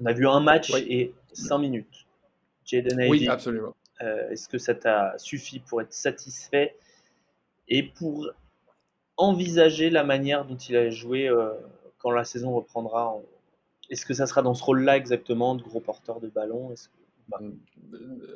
[0.00, 2.06] on a vu un match et cinq minutes.
[2.64, 3.74] Jaden Oui, absolument.
[4.00, 6.76] Euh, est-ce que ça t'a suffi pour être satisfait
[7.68, 8.30] et pour
[9.16, 11.50] envisager la manière dont il a joué euh,
[11.98, 13.16] quand la saison reprendra
[13.90, 16.72] Est-ce que ça sera dans ce rôle-là exactement, de gros porteur de ballon?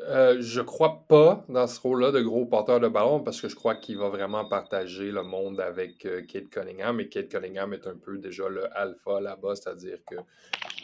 [0.08, 3.54] Euh, je crois pas dans ce rôle-là de gros porteur de ballon parce que je
[3.54, 7.86] crois qu'il va vraiment partager le monde avec euh, Kate Cunningham et Kate Cunningham est
[7.86, 10.16] un peu déjà le alpha là-bas, c'est-à-dire que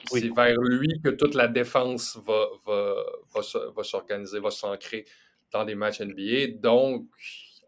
[0.07, 2.94] c'est vers lui que toute la défense va, va,
[3.75, 5.05] va, s'organiser, va s'ancrer
[5.53, 6.59] dans des matchs NBA.
[6.61, 7.07] Donc,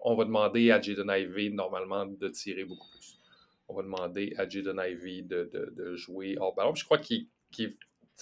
[0.00, 3.18] on va demander à Jaden Ivey normalement de tirer beaucoup plus.
[3.68, 6.74] On va demander à Jaden Ivey de, de, jouer hors ballon.
[6.74, 7.28] je crois qu'il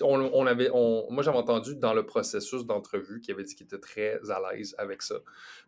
[0.02, 4.18] on, avait, moi, j'avais entendu dans le processus d'entrevue qu'il avait dit qu'il était très
[4.30, 5.16] à l'aise avec ça.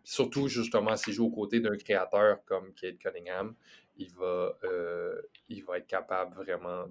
[0.05, 3.55] surtout, justement, s'il joue aux côtés d'un créateur comme Kate Cunningham,
[3.97, 6.87] il va, euh, il va être capable vraiment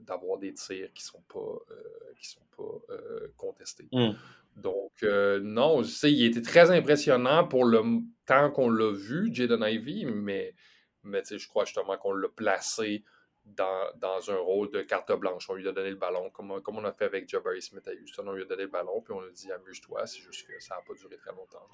[0.00, 1.38] d'avoir des tirs qui ne sont pas,
[1.70, 3.88] euh, qui sont pas euh, contestés.
[3.92, 4.12] Hmm.
[4.56, 7.82] Donc, non, sais, il était très impressionnant pour le
[8.26, 10.54] temps qu'on l'a vu, Jaden Ivy, mais,
[11.04, 13.02] mais je crois justement qu'on l'a placé
[13.44, 15.48] dans, un rôle de carte blanche.
[15.50, 17.92] On lui a donné le ballon, comme, comme on a fait avec Jabari Smith à
[17.92, 18.24] Houston.
[18.26, 20.06] On lui a donné le ballon, puis on a dit amuse-toi.
[20.06, 21.66] C'est juste que ça n'a pas duré très longtemps.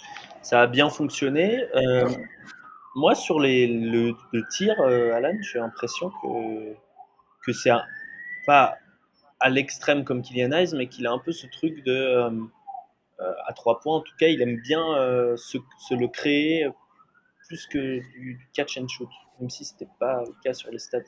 [0.42, 1.66] Ça a bien fonctionné.
[1.74, 2.08] Euh,
[2.94, 4.14] moi, sur les, le,
[4.50, 6.74] tir, euh, Alan, j'ai l'impression que,
[7.44, 7.70] que c'est
[8.46, 8.76] pas
[9.40, 11.92] à l'extrême comme Kylian Hayes, mais qu'il a un peu ce truc de.
[11.92, 12.30] Euh,
[13.46, 14.80] à trois points, en tout cas, il aime bien
[15.36, 15.58] se,
[15.90, 16.68] le créer
[17.48, 19.08] plus que du, catch and shoot,
[19.40, 21.00] même si ce n'était pas le cas sur les stats.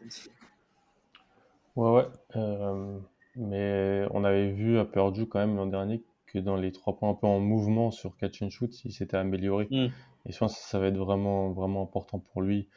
[1.76, 2.06] Ouais, ouais.
[2.36, 2.98] Euh,
[3.36, 7.10] mais on avait vu à Purdue quand même l'an dernier que dans les trois points
[7.10, 9.66] un peu en mouvement sur catch and shoot, il s'était amélioré.
[9.70, 9.88] Hmm.
[10.26, 12.68] Et je pense que ça va être vraiment, vraiment important pour lui.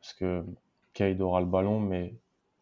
[0.00, 0.44] Parce que
[0.92, 2.14] Kade aura le ballon, mais.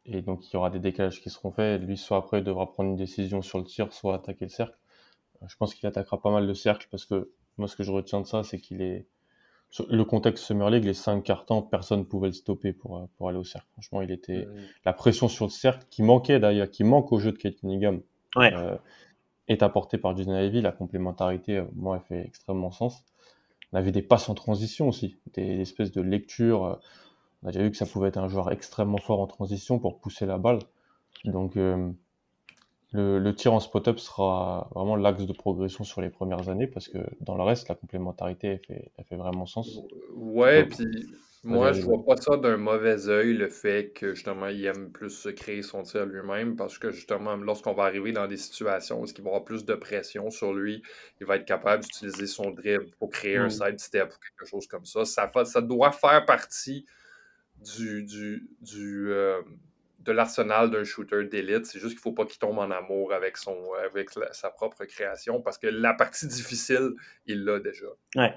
[0.05, 1.81] Et donc il y aura des décalages qui seront faits.
[1.83, 4.77] Lui, soit après, il devra prendre une décision sur le tir, soit attaquer le cercle.
[5.46, 8.20] Je pense qu'il attaquera pas mal le cercle parce que moi, ce que je retiens
[8.20, 9.07] de ça, c'est qu'il est
[9.89, 13.29] le contexte Summer League, les cinq cartons, personne ne pouvait le stopper pour, euh, pour
[13.29, 13.69] aller au cercle.
[13.73, 14.47] Franchement, il était
[14.85, 18.03] la pression sur le cercle qui manquait d'ailleurs, qui manque au jeu de Kate Cunningham,
[18.37, 18.77] euh,
[19.49, 20.61] est apportée par Jason Ivy.
[20.61, 23.05] La complémentarité, euh, moi, elle fait extrêmement sens.
[23.73, 26.79] On avait des passes en transition aussi, des, espèces de lectures.
[27.43, 29.99] on a déjà vu que ça pouvait être un joueur extrêmement fort en transition pour
[29.99, 30.59] pousser la balle.
[31.25, 31.57] Donc,
[32.92, 36.98] le, tir en spot-up sera vraiment l'axe de progression sur les premières années parce que
[37.20, 39.81] dans le reste, la complémentarité, elle fait, vraiment sens.
[40.14, 40.87] Ouais, puis
[41.44, 45.11] moi, je vois pas ça d'un mauvais œil, le fait que justement, il aime plus
[45.11, 49.07] se créer son tir lui-même parce que justement, lorsqu'on va arriver dans des situations où
[49.07, 50.83] il va avoir plus de pression sur lui,
[51.20, 53.50] il va être capable d'utiliser son dribble pour créer un mm.
[53.50, 55.05] side step ou quelque chose comme ça.
[55.05, 56.87] Ça, ça doit faire partie
[57.57, 59.40] du, du, du euh,
[60.05, 61.67] de l'arsenal d'un shooter d'élite.
[61.67, 64.85] C'est juste qu'il ne faut pas qu'il tombe en amour avec, son, avec sa propre
[64.85, 66.91] création parce que la partie difficile,
[67.27, 67.87] il l'a déjà.
[68.17, 68.35] Ouais.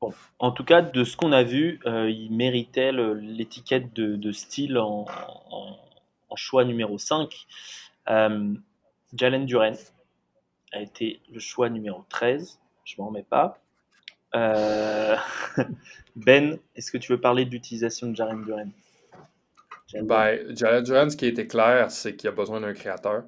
[0.00, 0.12] Bon.
[0.38, 5.06] En tout cas, de ce qu'on a vu, euh, il méritait l'étiquette de, style en,
[6.34, 7.46] choix numéro 5.
[8.08, 8.54] Euh,
[9.14, 9.76] Jalen Duren
[10.72, 12.58] a été le choix numéro 13.
[12.84, 13.58] Je m'en remets pas.
[16.16, 18.70] ben, est-ce que tu veux parler de l'utilisation de Jaren Duran
[20.00, 23.24] ben, Jalen Duran, ce qui a été clair, c'est qu'il a besoin d'un créateur.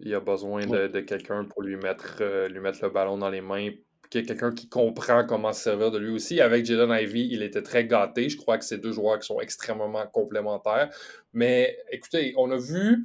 [0.00, 3.40] Il a besoin de, quelqu'un pour lui mettre, euh, lui mettre le ballon dans les
[3.40, 3.70] mains.
[4.08, 6.40] Qu'il y ait quelqu'un qui comprend comment se servir de lui aussi.
[6.40, 8.28] Avec Jalen Ivy, il était très gâté.
[8.28, 10.90] Je crois que c'est deux joueurs qui sont extrêmement complémentaires.
[11.32, 13.04] Mais écoutez, on a vu,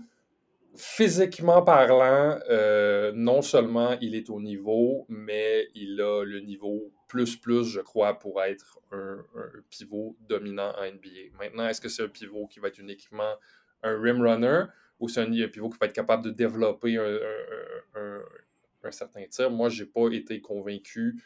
[0.75, 7.37] physiquement parlant, euh, non seulement il est au niveau, mais il a le niveau plus
[7.37, 9.23] plus, je crois, pour être un,
[9.69, 11.37] pivot dominant en NBA.
[11.39, 13.35] Maintenant, est-ce que c'est un pivot qui va être uniquement
[13.83, 14.63] un rim runner
[14.99, 19.49] ou c'est un, pivot qui va être capable de développer un, certain tir?
[19.49, 21.23] Moi, je n'ai pas été convaincu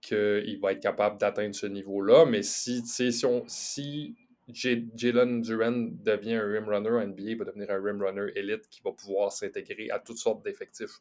[0.00, 4.16] qu'il va être capable d'atteindre ce niveau-là, mais si, si, on, si
[4.52, 8.68] Jalen Duran devient un rim runner en NBA, il va devenir un rim runner élite
[8.70, 11.00] qui va pouvoir s'intégrer à toutes sortes d'effectifs.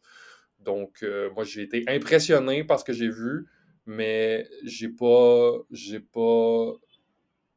[0.59, 3.45] Donc, euh, moi, j'ai été impressionné par ce que j'ai vu
[3.85, 6.73] mais j'ai pas, j'ai pas,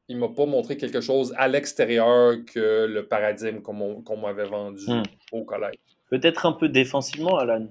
[0.09, 5.03] il m'a pas montré quelque chose à l'extérieur que le paradigme qu'on m'avait vendu hmm.
[5.33, 5.77] au collège.
[6.11, 7.67] Peut-être un peu défensivement, Alan,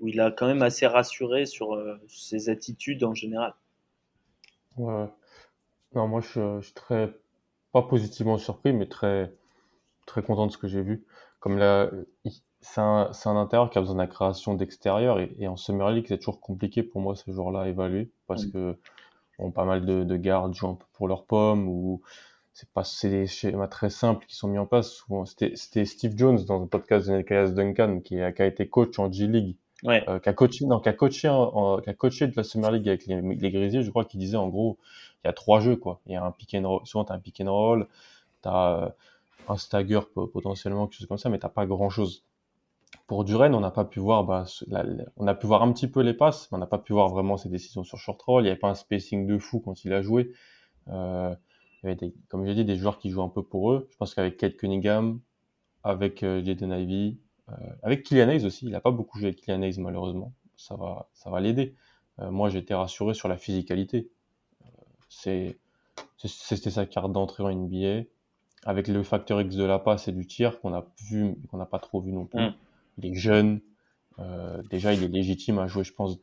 [0.00, 3.54] où il a quand même assez rassuré sur euh, ses attitudes en général.
[4.76, 5.06] Ouais.
[5.94, 7.12] Non, moi je, suis très,
[7.72, 9.32] pas positivement surpris, mais très,
[10.06, 11.04] très content de ce que j'ai vu.
[11.40, 11.90] Comme là,
[12.60, 16.06] c'est un, un, intérieur qui a besoin de la création d'extérieur et, en Summer League,
[16.08, 18.52] c'est toujours compliqué pour moi ce jour-là à évaluer parce mm.
[18.52, 18.78] que
[19.38, 22.02] bon, pas mal de, de gardes jouent un peu pour leurs pommes ou
[22.52, 25.04] c'est pas c'est des schémas très simples qui sont mis en place.
[25.54, 28.98] C'était Steve Jones dans le podcast de Nicolas Duncan qui a, qui a été coach
[28.98, 29.56] en G League.
[29.84, 30.02] Ouais.
[30.08, 32.72] Euh, qui a coaché, non, qui a coaché, en, qui a coaché de la Summer
[32.72, 34.76] League avec les, les Grizzlies, je crois qu'il disait en gros,
[35.22, 36.00] il y a trois jeux quoi.
[36.06, 37.86] Il y a un pick and roll, souvent t'as un pick and roll,
[38.42, 38.88] t'as euh,
[39.48, 42.24] un stagger potentiellement quelque chose comme ça, mais t'as pas grand chose.
[43.08, 44.44] Pour Duren, on n'a pas pu voir, bah,
[45.16, 47.08] on a pu voir un petit peu les passes, mais on n'a pas pu voir
[47.08, 48.42] vraiment ses décisions sur short roll.
[48.42, 50.30] Il n'y avait pas un spacing de fou quand il a joué.
[50.88, 51.34] Euh,
[51.82, 53.88] il y avait, des, comme j'ai dit, des joueurs qui jouent un peu pour eux.
[53.90, 55.20] Je pense qu'avec Kate Cunningham,
[55.84, 57.18] avec euh, Jaden Ivy,
[57.48, 60.34] euh, avec Kylian Hayes aussi, il n'a pas beaucoup joué avec Kylian Hayes malheureusement.
[60.58, 61.74] Ça va, ça va l'aider.
[62.18, 64.10] Euh, moi, été rassuré sur la physicalité.
[65.08, 65.56] c'était
[66.70, 68.02] sa carte d'entrée en NBA.
[68.66, 71.64] Avec le facteur X de la passe et du tir qu'on a vu, qu'on n'a
[71.64, 72.42] pas trop vu non plus.
[72.42, 72.54] Mm
[72.98, 73.60] il est jeune.
[74.18, 76.18] Euh, déjà, il est légitime à jouer, je pense,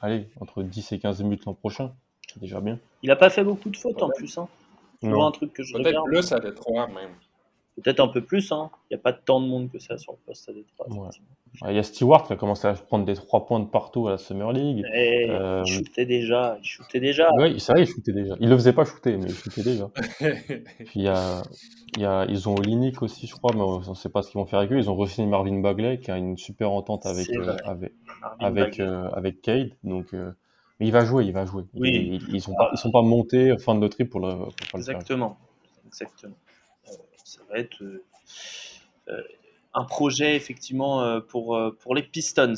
[0.00, 1.92] allez, entre 10 et 15 minutes l'an prochain.
[2.32, 2.78] C'est déjà bien.
[3.02, 4.38] Il n'a pas fait beaucoup de fautes en plus.
[4.38, 4.48] Hein.
[5.02, 7.10] un truc que je Peut-être plus à Détroit même.
[7.76, 8.52] Peut-être un peu plus.
[8.52, 8.70] Hein.
[8.90, 10.86] Il n'y a pas tant de monde que ça sur le poste à Détroit.
[11.68, 14.12] Il y a Stewart qui a commencé à prendre des 3 points de partout à
[14.12, 14.84] la Summer League.
[14.94, 15.62] Et euh...
[15.66, 16.58] Il shootait déjà.
[16.60, 17.30] Il shootait déjà.
[17.38, 18.34] Oui, c'est vrai, il shootait déjà.
[18.40, 19.88] Il le faisait pas shooter, mais il shootait déjà.
[20.18, 21.42] Puis il y a,
[21.96, 24.30] il y a, ils ont Olinik aussi, je crois, mais on ne sait pas ce
[24.30, 24.78] qu'ils vont faire avec eux.
[24.78, 27.92] Ils ont re Marvin Bagley, qui a une super entente avec, euh, avec,
[28.38, 29.72] avec, euh, avec Cade.
[29.84, 30.32] Donc, euh,
[30.80, 31.64] mais il va jouer, il va jouer.
[31.74, 32.20] Oui.
[32.28, 35.38] Ils, ils, sont pas, ils sont pas montés fin de loterie pour le, pour Exactement.
[35.86, 36.16] Exactement.
[36.16, 36.34] ça va
[37.58, 37.82] être
[39.74, 42.54] un projet, effectivement, pour, pour les Pistons.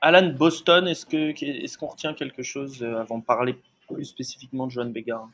[0.00, 3.56] Alan Boston, est-ce qu'on est qu'on retient quelque chose avant de parler
[3.88, 5.28] plus spécifiquement de Joan Beggar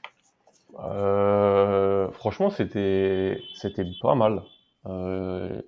[0.80, 4.42] euh, franchement, c'était c'était pas mal.
[4.86, 5.62] Euh,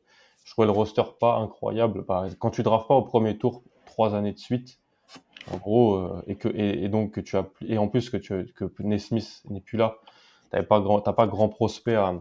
[0.45, 2.05] je trouvais le roster pas incroyable.
[2.07, 4.79] Bah, quand tu drafts pas au premier tour trois années de suite,
[5.53, 8.47] en gros, euh, et que et, donc que tu as et en plus que tu
[8.55, 9.97] que Nesmith n'est plus là,
[10.51, 12.15] t'avais pas grand t'as pas grand prospect à,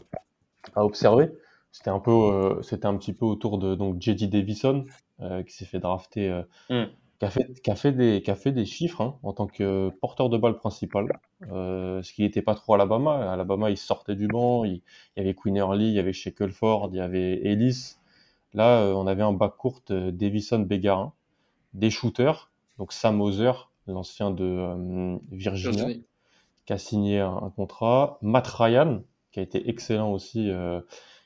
[0.75, 1.31] à observer.
[1.71, 4.85] C'était un peu euh, c'était un petit peu autour de donc JD Davison
[5.21, 6.43] euh, qui s'est fait drafter.
[6.69, 6.85] Mm
[7.19, 9.47] qui a fait, qui a fait, des, qui a fait des chiffres hein, en tant
[9.47, 13.29] que porteur de balle principal, euh, ce qui n'était pas trop à Alabama.
[13.29, 14.81] À Alabama, il sortait du banc, il,
[15.15, 17.95] y avait Queen Early, il y avait Shackleford, il y avait Ellis.
[18.53, 21.13] Là, euh, on avait un bac court euh, Davison Bégarin,
[21.73, 23.51] des shooters, donc Sam Moser,
[23.87, 25.87] l'ancien de euh, Virginia,
[26.65, 29.01] qui a signé un, contrat, Matt Ryan,
[29.35, 30.79] qui a été excellent aussi, euh,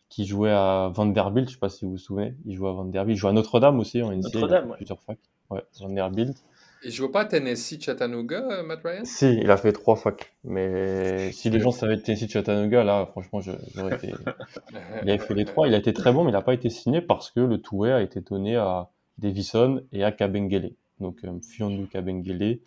[0.09, 2.71] qui jouait à Vanderbilt, je ne sais pas si vous vous souvenez, il jouait à
[2.71, 5.13] Vanderbilt, il jouait à Notre-Dame aussi en NCAA, Notre-Dame, plusieurs fois.
[5.51, 6.35] Ouais, Vanderbilt.
[6.83, 9.05] Il joue pas à Tennessee Chattanooga, euh, Matt Ryan?
[9.05, 10.33] Si, il a fait trois facs.
[10.43, 14.11] Mais si les gens savaient Tennessee Chattanooga, là, franchement, j'aurais été.
[15.03, 15.67] il avait fait les trois.
[15.67, 17.83] Il a été très bon, mais il n'a pas été signé parce que le tout
[17.83, 20.71] a été donné à Davison et à Kabengele.
[20.99, 22.61] Donc, euh, Fiondu Kabengele,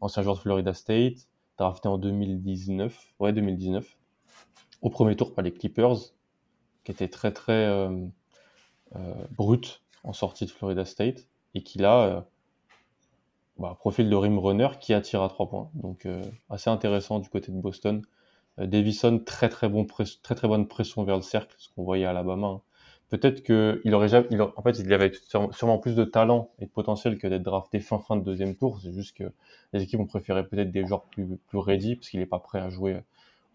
[0.00, 2.98] ancien joueur de Florida State, drafté en 2019.
[3.20, 3.86] Ouais, 2019.
[4.82, 5.96] Au premier tour par les Clippers,
[6.84, 8.06] qui était très, très euh,
[8.96, 9.14] euh
[10.02, 12.20] en sortie de Florida State et qu'il a euh,
[13.58, 15.70] bah, profil de rim runner qui attire à trois points.
[15.74, 18.02] Donc euh, assez intéressant du côté de Boston.
[18.58, 22.06] Euh, Davison, très très, bon très très bonne pression vers le cercle, ce qu'on voyait
[22.06, 22.46] à Alabama.
[22.46, 22.60] Hein.
[23.10, 25.12] peut-être qu'il aurait jamais, il, en fait, il avait
[25.52, 28.80] sûrement plus de talent et de potentiel que d'être drafté fin fin de deuxième tour.
[28.82, 29.30] C'est juste que
[29.72, 32.60] les équipes ont préféré peut-être des joueurs plus, plus ready parce qu'il n'est pas prêt
[32.60, 33.02] à jouer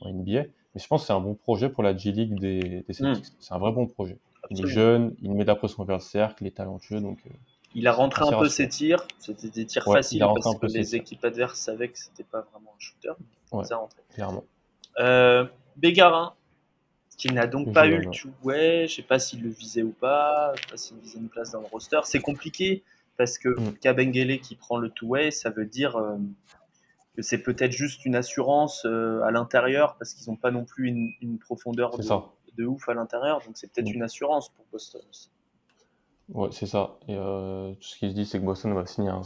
[0.02, 0.44] en NBA.
[0.76, 3.26] Mais je pense que c'est un bon projet pour la G League des, des Celtics.
[3.26, 3.38] Hmm.
[3.40, 4.20] C'est un vrai bon projet.
[4.52, 7.20] Il est jeune, il met de la pression vers le cercle, il est talentueux, donc.
[7.26, 7.30] Euh,
[7.74, 9.06] il a rentré un peu ses tirs.
[9.20, 12.80] C'était des tirs faciles parce que les équipes adverses savaient que c'était pas vraiment un
[12.80, 13.12] shooter.
[13.52, 14.46] Ouais, ça clairement.
[15.00, 16.34] Euh, Bégarin,
[17.18, 18.88] qui n'a donc pas eu le two-way.
[18.88, 20.54] Je sais pas s'il le visait ou pas.
[20.56, 22.00] Je sais pas s'il visait une place dans le roster.
[22.04, 22.84] C'est compliqué
[23.18, 23.78] parce que mm.
[23.82, 26.16] Kabengele qui prend le two-way, ça veut dire euh,
[27.16, 30.90] que c'est peut-être juste une assurance euh, à l'intérieur parce qu'ils n'ont pas non plus
[31.22, 33.42] une, profondeur de, ouf à l'intérieur.
[33.46, 33.96] Donc c'est peut-être mm.
[33.96, 35.30] une assurance pour Boston aussi.
[36.30, 36.98] Ouais, c'est ça.
[37.08, 39.22] Et euh, tout ce qui se dit, c'est que Boston va signer un,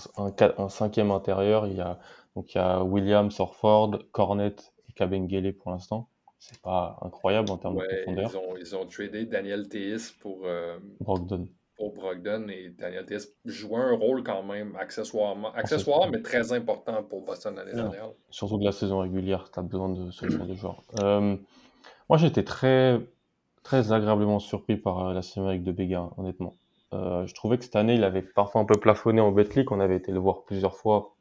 [0.58, 1.66] un, cinquième intérieur.
[1.68, 1.98] Il y a
[2.36, 4.56] donc il y a Williams, Orford, Cornet
[4.90, 6.10] et Kabengele pour l'instant.
[6.40, 8.32] C'est pas incroyable en termes de profondeur.
[8.32, 11.50] Ils ont, ils ont tradé Daniel Theis pour euh, Brogdon.
[11.80, 17.02] Pour Brogdon et Daniel Theis jouait un rôle quand même accessoirement, accessoire mais très important
[17.04, 18.10] pour Boston l'année dernière.
[18.30, 20.84] Surtout de la saison régulière, tu as besoin de ce genre de joueur.
[21.00, 21.38] Euh,
[22.10, 23.00] moi, j'étais très,
[23.64, 26.56] très agréablement surpris par la saison de Béga, honnêtement.
[26.94, 29.72] Euh, je trouvais que cette année, il avait parfois un peu plafonné en Betclic.
[29.72, 31.16] On avait été le voir plusieurs fois.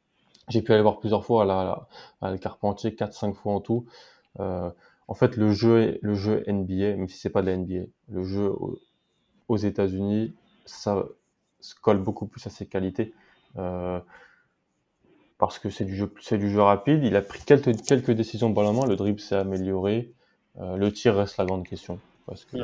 [0.48, 1.88] J'ai pu aller voir plusieurs fois à la,
[2.22, 3.86] à la Carpentier, 4-5 fois en tout.
[4.40, 4.70] Euh,
[5.08, 8.22] en fait, le jeu, le jeu NBA, même si c'est pas de la NBA, le
[8.24, 8.52] jeu
[9.48, 10.34] aux, États-Unis,
[10.68, 11.04] ça
[11.60, 13.12] se colle beaucoup plus à ses qualités.
[13.56, 14.00] Euh,
[15.38, 17.04] parce que c'est du jeu, c'est du jeu rapide.
[17.04, 18.86] Il a pris quelques, quelques décisions balle en main.
[18.86, 20.12] Le dribble s'est amélioré.
[20.60, 22.00] Euh, le tir reste la grande question.
[22.26, 22.58] Parce que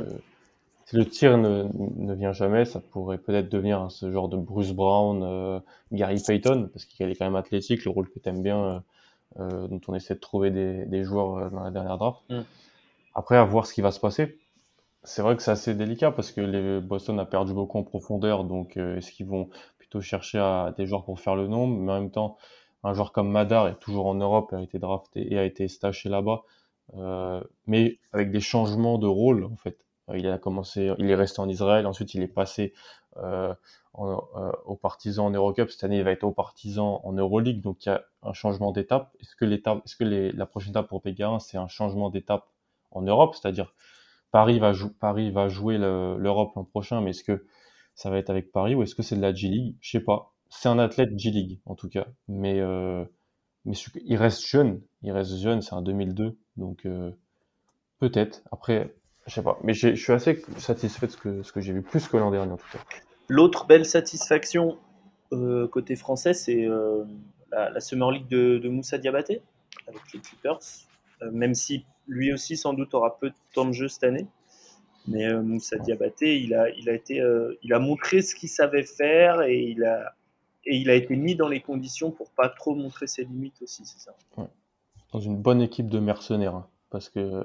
[0.87, 4.73] si le tir ne, ne, vient jamais, ça pourrait peut-être devenir ce genre de Bruce
[4.73, 5.61] Brown, euh,
[5.93, 8.83] Gary Payton, parce qu'il est quand même athlétique, le rôle que tu aimes bien,
[9.39, 12.21] euh, dont on essaie de trouver des, des joueurs dans la dernière draft.
[13.15, 14.37] Après, à voir ce qui va se passer.
[15.05, 18.45] C'est vrai que c'est assez délicat parce que les Boston a perdu beaucoup en profondeur,
[18.45, 22.01] donc est-ce qu'ils vont plutôt chercher à des joueurs pour faire le nombre, mais en
[22.01, 22.37] même temps,
[22.83, 26.09] un joueur comme Madar est toujours en Europe, a été drafté et a été staché
[26.09, 26.43] là-bas,
[27.67, 29.85] mais avec des changements de rôle en fait.
[30.11, 32.73] Euh, il a commencé, il est resté en Israël, ensuite il est passé
[33.17, 33.55] euh,
[33.95, 35.71] en, euh, aux partisans en Eurocup.
[35.71, 38.73] Cette année, il va être aux partisans en Euroleague, donc il y a un changement
[38.73, 39.15] d'étape.
[39.21, 39.45] Est-ce que
[40.37, 42.47] la prochaine étape pour Pégarin, c'est un changement d'étape
[42.91, 43.75] en Europe, c'est-à-dire
[44.35, 44.73] Paris va,
[45.49, 47.47] jouer l'Europe l'an prochain, mais est-ce que
[47.95, 50.01] ça va être avec Paris ou est-ce que c'est de la G League Je sais
[50.01, 50.35] pas.
[50.49, 53.05] C'est un athlète G League en tout cas, mais euh,
[53.65, 54.81] il reste jeune.
[55.03, 57.13] Il reste jeune, c'est un 2002, donc euh,
[58.01, 58.43] peut-être.
[58.51, 58.97] Après,
[59.29, 61.13] je sais pas, mais je suis assez satisfait de
[61.45, 62.81] ce que, j'ai vu, plus que l'an dernier en tout cas.
[63.29, 64.79] L'autre belle satisfaction
[65.33, 66.67] euh, côté français, c'est
[67.53, 69.43] la, Summer League de, de, Moussa Diabaté
[69.87, 70.59] avec les Clippers.
[71.31, 74.27] Même si lui aussi sans doute aura peu de temps de jeu cette année.
[75.07, 77.23] Mais Moussa Diabaté, il a, il, a été,
[77.63, 80.15] il a montré ce qu'il savait faire et il, a,
[80.65, 83.85] et il a été mis dans les conditions pour pas trop montrer ses limites aussi,
[83.85, 84.15] c'est ça.
[85.13, 86.55] Dans une bonne équipe de mercenaires.
[86.55, 87.43] Hein parce que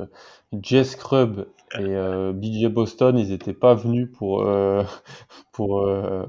[0.53, 4.83] Jess Scrub et euh, BJ Boston, ils n'étaient pas venus pour, euh,
[5.51, 6.23] pour, euh,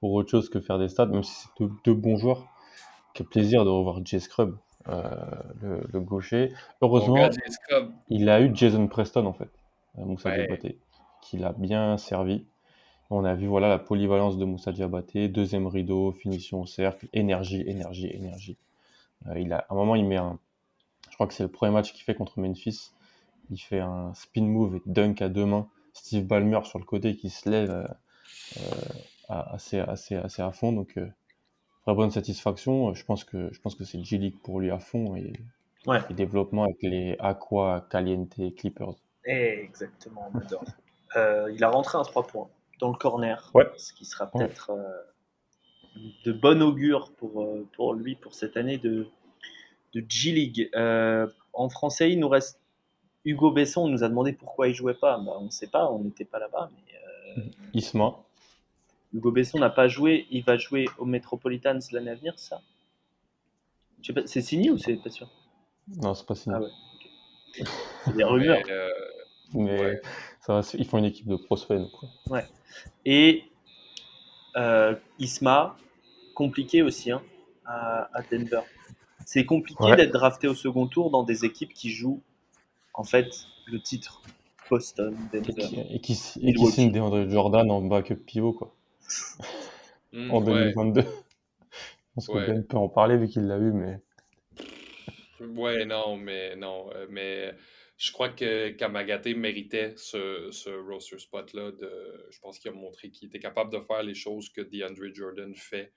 [0.00, 2.46] autre chose que faire des stats, même si c'est deux, bons joueurs.
[3.12, 4.56] Quel plaisir de revoir Jess Scrub,
[4.86, 6.52] le, gaucher.
[6.80, 7.28] Heureusement,
[8.08, 9.50] il a eu Jason Preston, en fait,
[9.96, 10.78] Moussa Diabaté,
[11.22, 12.44] qui l'a bien servi.
[13.10, 17.62] On a vu voilà la polyvalence de Moussa Diabaté, deuxième rideau, finition au cercle, énergie,
[17.66, 18.56] énergie, énergie.
[19.36, 20.38] il a, à un moment, il met un,
[21.14, 22.90] je crois que c'est le premier match qu'il fait contre Memphis.
[23.48, 25.68] Il fait un spin move et dunk à deux mains.
[25.92, 27.86] Steve Ballmer sur le côté qui se lève euh,
[28.56, 28.62] euh,
[29.28, 30.72] assez, assez, assez à fond.
[30.72, 31.06] Donc, euh,
[31.84, 32.94] très bonne satisfaction.
[32.94, 35.32] Je pense que, je pense que c'est G-League pour lui à fond et,
[35.86, 36.00] ouais.
[36.10, 38.94] développement avec les Aqua Caliente Clippers.
[39.24, 40.64] Exactement, on adore.
[41.54, 42.48] il a rentré un 3 points
[42.80, 44.72] dans le corner, ce qui sera peut-être
[46.24, 49.06] de bon augure pour, pour lui pour cette année de,
[49.94, 50.70] de G-League.
[50.74, 52.60] Euh, en français, il nous reste
[53.24, 53.82] Hugo Besson.
[53.82, 55.18] On nous a demandé pourquoi il jouait pas.
[55.18, 56.70] Bah, on ne sait pas, on n'était pas là-bas.
[56.74, 58.16] Mais, euh, Isma.
[59.14, 60.26] Hugo Besson n'a pas joué.
[60.30, 62.60] Il va jouer au Metropolitans l'année à venir, ça?
[64.26, 65.30] C'est signé ou c'est pas sûr?
[66.02, 66.56] Non, c'est pas signé.
[66.58, 67.64] Ah ouais.
[68.04, 68.58] C'est des rumeurs.
[69.54, 69.94] Mais, euh,
[70.40, 71.80] ça ils font une équipe de prospects.
[72.28, 72.44] Ouais.
[73.04, 73.44] Et
[75.18, 75.76] Isma,
[76.34, 77.22] compliqué aussi hein,
[77.64, 78.62] à Denver.
[79.24, 82.20] C'est compliqué d'être drafté au second tour dans des équipes qui jouent
[82.92, 83.28] en fait
[83.66, 84.20] le titre
[84.68, 85.86] Boston, Denver.
[85.90, 88.74] Et qui, et qui signe DeAndre Jordan en backup pivot quoi.
[90.12, 91.02] Hmm, en 2022.
[91.02, 91.06] Je
[92.14, 93.98] pense que Ben peut en parler vu qu'il l'a eu, mais.
[95.40, 97.52] Ouais, non, mais non, euh, mais
[97.96, 101.72] je crois que Kamagaté méritait ce, ce roster spot-là.
[102.30, 105.54] Je pense qu'il a montré qu'il était capable de faire les choses que DeAndre Jordan
[105.54, 105.92] fait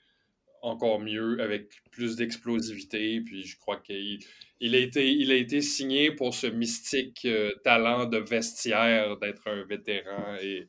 [0.62, 3.22] encore mieux, avec plus d'explosivité.
[3.22, 4.20] Puis je crois qu'il
[4.60, 9.48] il a, été, il a été signé pour ce mystique euh, talent de vestiaire d'être
[9.48, 10.36] un vétéran.
[10.42, 10.68] Et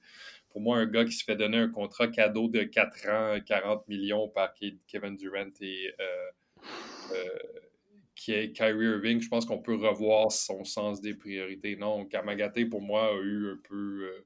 [0.59, 3.87] pour moi, un gars qui se fait donner un contrat cadeau de 4 ans, 40
[3.87, 4.53] millions par
[4.89, 6.63] Kevin Durant et euh,
[7.13, 7.39] euh,
[8.17, 11.77] qui est Kyrie Irving, je pense qu'on peut revoir son sens des priorités.
[11.77, 14.25] Non, Kamagaté, pour moi, a eu un peu.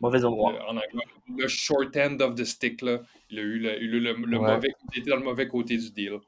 [0.00, 0.54] Mauvais endroit.
[1.36, 3.00] Le, short end of the stick, là.
[3.30, 6.18] Il a eu le, mauvais, il était dans le mauvais côté du deal.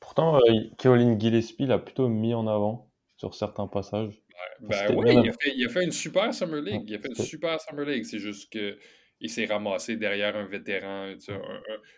[0.00, 4.20] Pourtant, euh, Gillespie l'a plutôt mis en avant sur certains passages.
[4.60, 5.14] Ben oui,
[5.54, 6.84] il, a fait, une super Summer League.
[6.86, 8.04] il a fait une super Summer League.
[8.04, 8.76] C'est juste que
[9.20, 11.14] il s'est ramassé derrière un vétéran,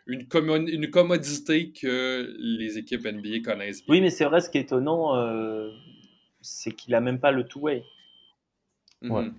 [0.06, 0.26] une,
[0.68, 3.94] une, commodité que les équipes NBA connaissent bien.
[3.94, 5.68] Oui, mais c'est vrai, ce qui est étonnant, euh,
[6.40, 7.82] c'est qu'il a même pas le two-way.
[9.02, 9.32] Mm-hmm.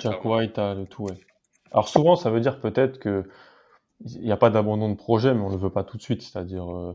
[0.00, 1.14] Jack White a le two-way.
[1.70, 3.24] Alors souvent, ça veut dire peut-être que
[4.04, 6.02] il n'y a pas d'abandon de projet, mais on ne le veut pas tout de
[6.02, 6.22] suite.
[6.22, 6.94] C'est-à-dire, euh,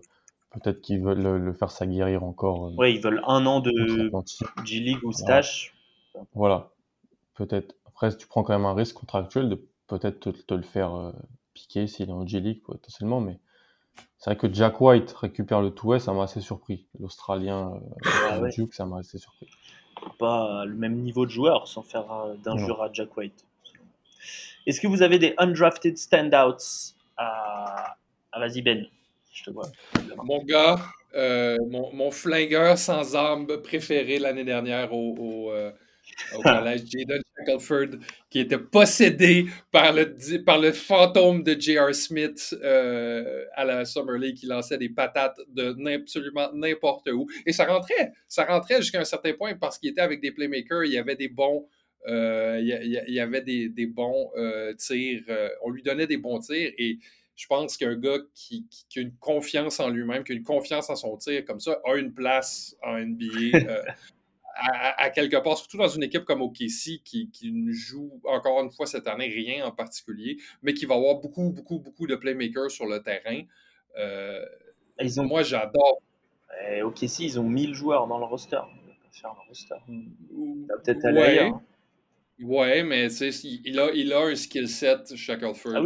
[0.56, 2.68] peut-être qu'ils veulent le, faire s'aguerrir encore.
[2.68, 3.72] Euh, oui, ils veulent un an de
[4.64, 5.74] G-League ou Stash.
[6.34, 6.72] Voilà.
[7.36, 7.76] Peut-être.
[7.88, 11.12] Après, tu prends quand même un risque contractuel de peut-être te, le faire euh,
[11.54, 13.40] piquer s'il est en G-League potentiellement, mais
[14.18, 16.86] c'est vrai que Jack White récupère le tout ça m'a assez surpris.
[17.00, 17.80] L'Australien
[18.30, 19.48] ah Duke, ça m'a assez surpris.
[20.20, 22.06] Pas le même niveau de joueur sans faire
[22.44, 23.46] d'injure à Jack White.
[24.66, 26.96] Est-ce que vous avez des undrafted standouts?
[27.18, 27.98] À...
[28.32, 28.86] Ah, vas-y Ben,
[29.36, 29.70] je te vois.
[30.24, 30.80] Mon gars,
[31.14, 35.72] euh, mon, mon, flingueur sans arme préféré l'année dernière au, au, euh,
[36.44, 41.94] collège, Jaden Shackelford, qui était possédé par le, par le fantôme de J.R.
[41.94, 47.28] Smith euh, à la Summer League, qui lançait des patates de absolument n'importe où.
[47.46, 50.86] Et ça rentrait, ça rentrait jusqu'à un certain point parce qu'il était avec des playmakers,
[50.86, 51.68] il y avait des bons
[52.08, 55.24] euh, il y, avait des, bons euh, tirs.
[55.64, 57.00] On lui donnait des bons tirs et
[57.36, 58.66] je pense qu'un gars qui,
[58.96, 61.96] a une confiance en lui-même, qui a une confiance en son tir comme ça, a
[61.96, 63.60] une place en NBA.
[64.56, 68.72] à, quelque part, surtout dans une équipe comme OKC qui, qui ne joue encore une
[68.72, 72.72] fois cette année rien en particulier, mais qui va avoir beaucoup, beaucoup, beaucoup de playmakers
[72.72, 73.42] sur le terrain.
[75.02, 75.26] ils ont...
[75.26, 76.02] Moi, j'adore.
[76.84, 78.62] OKC, ils ont 1000 joueurs dans le roster.
[80.84, 81.56] peut-être aller ailleurs.
[81.56, 81.62] Hein.
[82.40, 85.82] Ouais, mais il a, il a un skill set, Shackelford, ah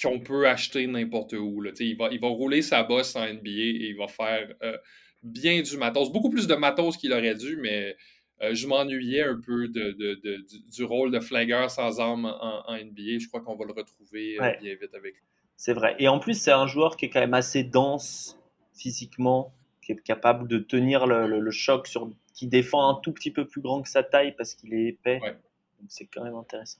[0.00, 1.60] qu'on peut acheter n'importe où.
[1.60, 1.70] Là.
[1.80, 4.76] Il, va, il va rouler sa bosse en NBA et il va faire euh,
[5.22, 6.12] bien du matos.
[6.12, 7.96] Beaucoup plus de matos qu'il aurait dû, mais
[8.42, 13.18] euh, je m'ennuyais un peu de, de, du, rôle de flingueur sans arme en, NBA.
[13.20, 15.22] Je crois qu'on va le retrouver euh, bien vite avec lui.
[15.56, 15.96] C'est vrai.
[15.98, 18.38] Et en plus, c'est un joueur qui est quand même assez dense
[18.74, 23.30] physiquement, qui est capable de tenir le, le choc sur qui défend un tout petit
[23.30, 25.20] peu plus grand que sa taille parce qu'il est épais.
[25.20, 26.78] Donc c'est quand même intéressant.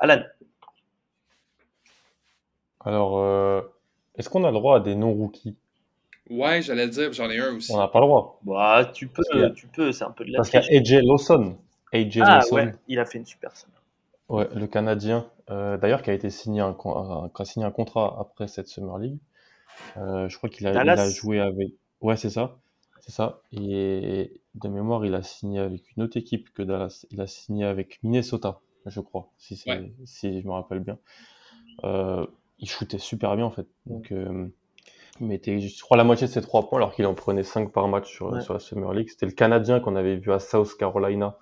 [0.00, 0.24] Alan
[2.84, 3.60] Alors, euh,
[4.16, 5.56] est-ce qu'on a le droit à des non-rookies?
[6.30, 7.72] Ouais, j'allais le dire, j'en ai un aussi.
[7.72, 8.38] On n'a pas le droit.
[8.42, 9.22] Bah, tu peux,
[9.54, 11.56] tu peux, c'est un peu de la Parce qu'il y a AJ Lawson.
[11.92, 13.74] AJ ah, ouais, il a fait une super semaine.
[14.28, 16.76] Ouais, le Canadien, euh, d'ailleurs, qui a été signé un,
[17.34, 19.18] a signé un contrat après cette Summer League.
[19.96, 21.68] Euh, je crois qu'il a, a, joué avec.
[22.02, 22.58] Ouais, c'est ça.
[23.00, 23.40] C'est ça.
[23.52, 27.06] Et de mémoire, il a signé avec une autre équipe que Dallas.
[27.10, 30.98] Il a signé avec Minnesota, je crois, si, si je me rappelle bien.
[31.84, 32.26] Euh,
[32.58, 33.66] il shootait super bien en fait.
[33.86, 34.46] Donc, euh,
[35.20, 37.72] il mettait, je crois, la moitié de ses trois points alors qu'il en prenait 5
[37.72, 39.08] par match sur, sur la Summer League.
[39.10, 41.36] C'était le Canadien qu'on avait vu à South Carolina.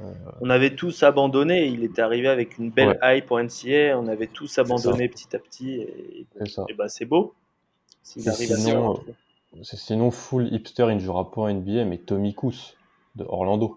[0.00, 1.66] Euh, on avait tous abandonné.
[1.66, 3.98] Il était arrivé avec une belle hype pour NCA.
[3.98, 5.74] On avait tous abandonné petit à petit.
[5.74, 6.26] Et,
[6.68, 7.34] et bah, c'est beau.
[8.02, 12.34] S'il arrive sinon, à Sinon, full hipster, il ne jouera pas en NBA, mais Tommy
[12.34, 12.74] Kous
[13.16, 13.76] de Orlando,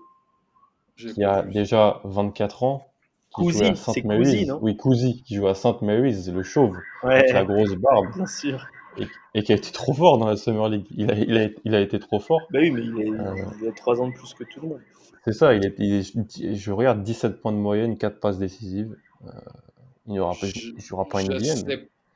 [0.95, 2.90] qui a déjà 24 ans,
[3.75, 4.51] Sainte Mary's.
[4.61, 8.13] Oui, Cousy, qui joue à Sainte Mary's, le chauve, avec la grosse barbe.
[8.15, 8.67] Bien sûr.
[9.33, 10.85] Et, qui a été trop fort dans la Summer League.
[10.91, 12.41] Il a, il a, il a été trop fort.
[12.51, 14.81] Bah oui, mais il, a 3 ans de plus que tout le monde.
[15.23, 18.97] C'est ça, il est, je regarde 17 points de moyenne, 4 passes décisives.
[19.25, 19.31] Euh,
[20.07, 20.33] il n'y aura
[21.05, 21.37] pas, NBA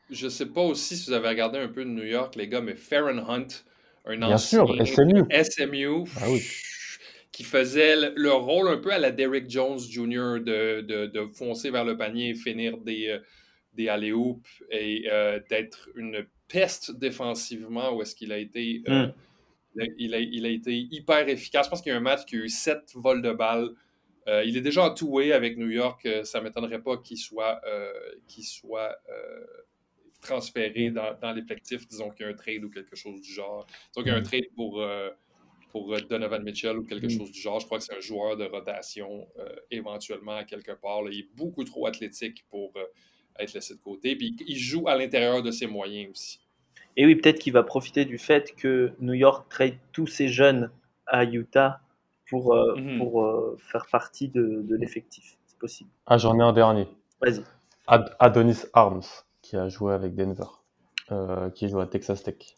[0.10, 2.62] je sais pas aussi si vous avez regardé un peu de New York, les gars,
[2.62, 3.48] mais Farron Hunt,
[4.06, 5.26] un Bien sûr, SMU.
[5.32, 6.28] SMU ah
[7.36, 10.40] qui faisait le, rôle un peu à la Derrick Jones Jr.
[10.40, 13.20] de, de, de foncer vers le panier et finir des, euh,
[13.74, 14.14] des alley
[14.72, 18.84] et euh, d'être une peste défensivement où est-ce qu'il a été.
[18.88, 19.84] Euh, hmm.
[19.98, 21.66] il, a, il, a, été hyper efficace.
[21.66, 23.72] Je pense qu'il y a un match qui a eu 7 vols de balles.
[24.46, 26.08] il est déjà en two-way avec New York.
[26.24, 27.60] Ça ne m'étonnerait pas qu'il soit,
[28.44, 28.98] soit
[30.22, 33.68] transféré dans, dans l'effectif, disons qu'il y a un trade ou quelque chose du genre.
[33.92, 34.24] Disons qu'il y a un mm.
[34.24, 34.82] trade pour,
[35.76, 37.18] pour euh, Donovan Mitchell ou quelque mm.
[37.18, 37.60] chose du genre.
[37.60, 39.28] Je crois que c'est un joueur de rotation
[39.72, 41.02] éventuellement à quelque part.
[41.12, 42.72] Il est beaucoup trop athlétique pour
[43.38, 44.16] être laissé de côté.
[44.16, 46.40] Puis il joue à l'intérieur de ses moyens aussi.
[46.96, 50.72] Et oui, peut-être qu'il va profiter du fait que New York trade tous ces jeunes
[51.08, 51.82] à Utah
[52.30, 52.98] pour, mm-hmm.
[52.98, 55.38] pour faire partie de, de l'effectif.
[55.46, 55.90] C'est possible.
[56.06, 56.88] Ah, j'en ai un dernier.
[57.22, 57.44] Vas-y.
[57.88, 60.48] Adonis Arms, qui a joué avec Denver,
[61.12, 62.58] euh, qui joue à Texas Tech.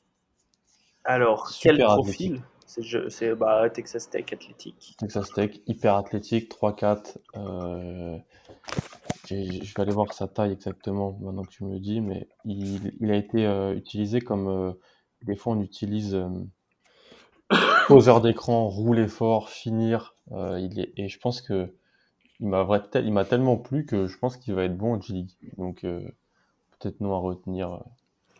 [1.03, 4.95] Alors, quel profil C'est bah, Texas Tech athlétique.
[4.99, 7.17] Texas Tech, hyper athlétique, 3-4.
[7.37, 8.17] Euh,
[9.29, 13.09] je vais aller voir sa taille exactement maintenant que tu me le dis, mais il,
[13.09, 14.75] a été euh, utilisé comme
[15.23, 16.17] des fois on utilise
[17.87, 20.15] poseur d'écran, rouler fort, finir.
[20.31, 21.73] il est, et je pense que
[22.39, 25.31] il m'a tellement plu que je pense qu'il va être bon en G-League.
[25.57, 26.01] Donc euh,
[26.79, 27.83] peut-être nous à retenir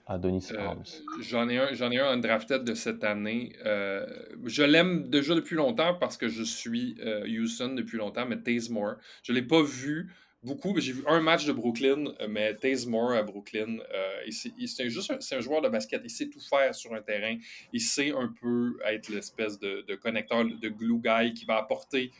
[0.09, 0.73] euh, euh.
[1.21, 3.53] J'en ai un, j'en ai un undrafted de cette année.
[3.63, 6.97] je l'aime déjà depuis longtemps parce que je suis
[7.27, 10.79] Houston depuis longtemps, mais Taze Moore, je l'ai pas vu beaucoup.
[10.79, 13.77] J'ai vu un match de Brooklyn, mais Taze Moore à Brooklyn,
[14.29, 16.01] c'est juste un, un, joueur de basket.
[16.03, 17.37] Il sait tout faire sur un terrain.
[17.73, 22.11] Il sait un peu être l'espèce de, de, connecteur, de glue guy qui va apporter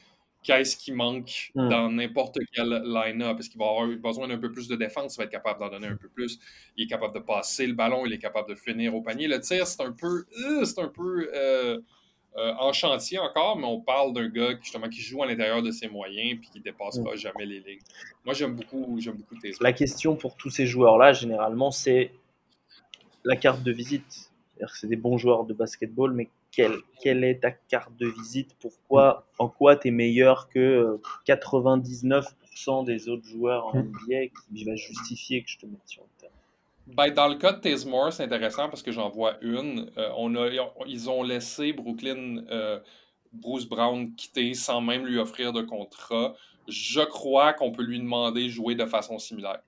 [0.44, 1.70] qu'est-ce qui manque hmm.
[1.70, 3.40] dans n'importe quel line-up?
[3.40, 5.16] Est-ce qu'il va avoir besoin d'un peu plus de défense?
[5.16, 6.40] Il va être capable d'en donner un peu plus.
[6.76, 9.28] Il est capable de passer le ballon, il est capable de finir au panier.
[9.28, 11.80] Le tir, c'est un peu, euh, c'est un peu euh,
[12.38, 15.62] euh, en chantier encore, mais on parle d'un gars qui, justement, qui joue à l'intérieur
[15.62, 17.18] de ses moyens et qui ne dépassera hmm.
[17.18, 17.80] jamais les lignes.
[18.26, 22.12] Moi, j'aime beaucoup, j'aime beaucoup tes La question pour tous ces joueurs-là, généralement, c'est
[23.24, 24.32] la carte de visite.
[24.74, 26.30] C'est des bons joueurs de basketball, mais
[27.00, 28.56] quelle, est ta carte de visite?
[28.60, 32.26] Pourquoi, en quoi tu es meilleur que 99%
[32.68, 33.84] euh, des autres joueurs en.
[33.84, 36.34] NBA qui va justifier que je te mette sur le terrain?
[36.88, 39.92] Ben, dans le cas de Tazemore, c'est intéressant parce que j'en vois une.
[39.98, 40.50] Euh, on a,
[40.88, 42.80] ils ont laissé Brooklyn, euh,
[43.34, 46.34] Bruce Brown quitter sans même lui offrir de contrat.
[46.68, 49.62] Je crois qu'on peut lui demander de jouer de façon similaire.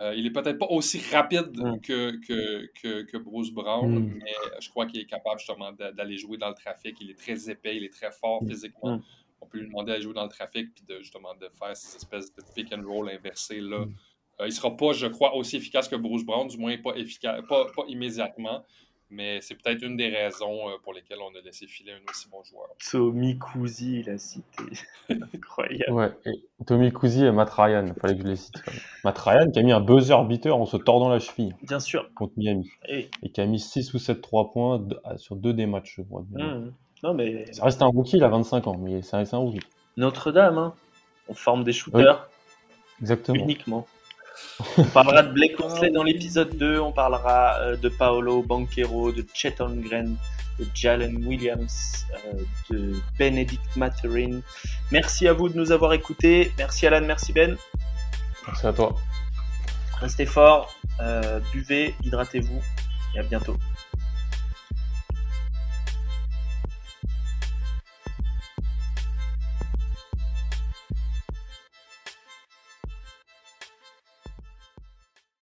[0.00, 1.80] Euh, il est peut-être pas aussi rapide mm.
[1.80, 4.18] que, que, Bruce Brown, mm.
[4.22, 6.96] mais je crois qu'il est capable justement d'aller jouer dans le trafic.
[7.00, 8.48] Il est très épais, il est très fort mm.
[8.48, 9.00] physiquement.
[9.40, 11.96] On peut lui demander d'aller jouer dans le trafic puis de, justement de faire ces
[11.96, 13.86] espèces de pick and roll inversés là.
[14.40, 16.94] Euh, il ne sera pas, je crois, aussi efficace que Bruce Brown, du moins pas,
[16.94, 18.64] efficace, pas immédiatement.
[19.10, 22.28] Mais c'est peut-être une des raisons euh, pour lesquelles on a laissé filer un aussi
[22.28, 22.68] bon joueur.
[22.90, 24.64] Tommy Kuzi, il a cité.
[25.08, 25.92] Incroyable.
[25.92, 28.62] Ouais, et Tommy Kuzi et Matt Ryan, il fallait que je les cite.
[29.04, 31.54] Matt Ryan qui a mis un buzzer beater en se tordant la cheville.
[31.62, 32.12] Bien sûr.
[32.14, 32.70] Contre Miami.
[32.86, 36.02] Et, qui a mis 6 ou 7 3 points ah, sur deux des matchs, je
[36.02, 36.22] crois.
[36.30, 36.72] Mmh.
[37.02, 37.50] Non, mais...
[37.52, 39.60] Ça reste un rookie, il a 25 ans, mais ça reste un rookie.
[39.96, 40.74] Notre-Dame, hein.
[41.28, 42.28] on forme des shooters.
[43.00, 43.42] Exactement.
[43.42, 43.86] Uniquement.
[44.76, 49.24] On parlera de Blake Consley dans l'épisode 2, on parlera euh, de Paolo Banquero, de
[49.32, 50.16] Chet Holmgren,
[50.58, 54.40] de Jalen Williams, euh, de Benedict Materin.
[54.90, 56.52] Merci à vous de nous avoir écoutés.
[56.58, 57.56] Merci Alan, merci Ben.
[58.46, 58.96] Merci à toi.
[60.00, 62.60] Restez forts, euh, buvez, hydratez-vous
[63.14, 63.56] et à bientôt.